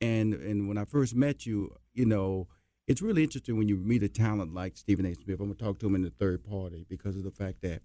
and 0.02 0.34
and 0.34 0.68
when 0.68 0.78
I 0.78 0.86
first 0.86 1.16
met 1.16 1.46
you, 1.46 1.76
you 1.94 2.06
know, 2.06 2.48
it's 2.88 3.02
really 3.02 3.24
interesting 3.24 3.58
when 3.58 3.68
you 3.68 3.78
meet 3.78 4.04
a 4.04 4.10
talent 4.10 4.54
like 4.54 4.78
Stephen 4.78 5.06
A. 5.06 5.16
Smith. 5.16 5.40
I'm 5.40 5.48
gonna 5.48 5.56
talk 5.56 5.80
to 5.80 5.88
him 5.88 5.96
in 5.96 6.04
the 6.04 6.10
third 6.12 6.44
party 6.44 6.86
because 6.88 7.16
of 7.16 7.24
the 7.24 7.32
fact 7.32 7.62
that 7.62 7.82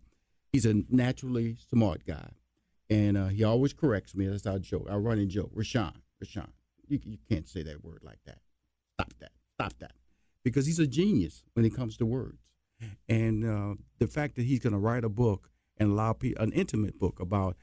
he's 0.53 0.67
a 0.67 0.83
naturally 0.91 1.57
smart 1.71 2.05
guy, 2.07 2.31
and 2.91 3.17
uh, 3.17 3.29
he 3.29 3.45
always 3.45 3.73
corrects 3.73 4.15
me. 4.15 4.27
That's 4.27 4.47
our 4.47 4.59
joke, 4.59 4.87
our 4.91 5.01
running 5.01 5.29
joke. 5.29 5.51
Rushion, 5.55 5.93
Rushion, 6.21 6.49
you 6.89 7.01
you 7.05 7.19
can't 7.29 7.49
say 7.49 7.63
that 7.63 7.85
word 7.85 8.01
like 8.03 8.19
that. 8.27 8.39
Stop 8.95 9.13
that. 9.21 9.33
Stop 9.55 9.75
that. 9.81 9.93
Because 10.45 10.67
he's 10.67 10.79
a 10.79 10.87
genius 10.87 11.43
when 11.55 11.65
it 11.65 11.75
comes 11.75 11.97
to 11.99 12.07
words 12.07 12.49
and 13.09 13.45
uh, 13.45 13.75
the 13.99 14.07
fact 14.07 14.37
that 14.37 14.43
he's 14.45 14.61
going 14.61 14.73
to 14.73 14.79
write 14.79 15.05
a 15.05 15.09
book 15.09 15.51
and 15.79 15.91
allow 15.91 16.13
pe- 16.13 16.35
an 16.39 16.53
intimate 16.53 16.99
book 16.99 17.21
about 17.21 17.57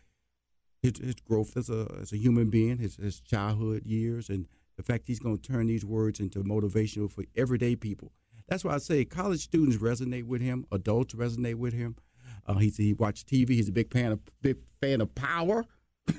his, 0.81 0.97
his 0.97 1.15
growth 1.15 1.57
as 1.57 1.69
a 1.69 1.87
as 2.01 2.11
a 2.11 2.17
human 2.17 2.49
being, 2.49 2.77
his, 2.77 2.97
his 2.97 3.19
childhood 3.21 3.85
years, 3.85 4.29
and 4.29 4.47
the 4.77 4.83
fact 4.83 5.07
he's 5.07 5.19
going 5.19 5.37
to 5.37 5.51
turn 5.51 5.67
these 5.67 5.85
words 5.85 6.19
into 6.19 6.43
motivational 6.43 7.09
for 7.09 7.23
everyday 7.35 7.75
people. 7.75 8.11
That's 8.47 8.63
why 8.63 8.75
I 8.75 8.77
say 8.77 9.05
college 9.05 9.41
students 9.41 9.77
resonate 9.77 10.25
with 10.25 10.41
him, 10.41 10.65
adults 10.71 11.15
resonate 11.15 11.55
with 11.55 11.73
him. 11.73 11.95
Uh, 12.47 12.55
he 12.55 12.93
watched 12.93 13.27
TV. 13.27 13.49
He's 13.51 13.69
a 13.69 13.71
big 13.71 13.91
fan 13.91 14.11
of 14.11 14.19
big 14.41 14.57
fan 14.81 15.01
of 15.01 15.15
power. 15.15 15.65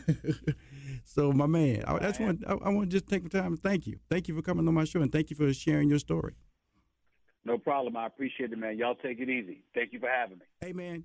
so, 1.16 1.33
my 1.33 1.46
man, 1.46 1.83
I, 1.87 1.98
that's 1.98 2.20
one. 2.20 2.42
I, 2.46 2.52
I 2.52 2.68
want 2.68 2.90
to 2.90 2.94
just 2.94 3.09
take 3.09 3.22
the 3.22 3.31
time 3.31 3.46
and 3.46 3.62
thank 3.62 3.87
you. 3.87 3.98
Thank 4.11 4.29
you 4.29 4.37
for 4.37 4.42
coming 4.42 4.68
on 4.68 4.74
my 4.74 4.85
show 4.85 5.00
and 5.00 5.11
thank 5.11 5.31
you 5.31 5.37
for 5.37 5.50
sharing 5.55 5.88
your 5.88 5.98
story. 5.98 6.35
No 7.46 7.57
problem. 7.57 7.96
I 7.96 8.07
appreciate 8.07 8.52
it, 8.52 8.59
man. 8.59 8.76
Y'all 8.76 8.96
take 8.96 9.18
it 9.18 9.31
easy. 9.31 9.64
Thank 9.74 9.94
you 9.94 9.98
for 9.98 10.11
having 10.11 10.38
me. 10.38 10.44
Hey, 10.61 10.74
man, 10.74 11.05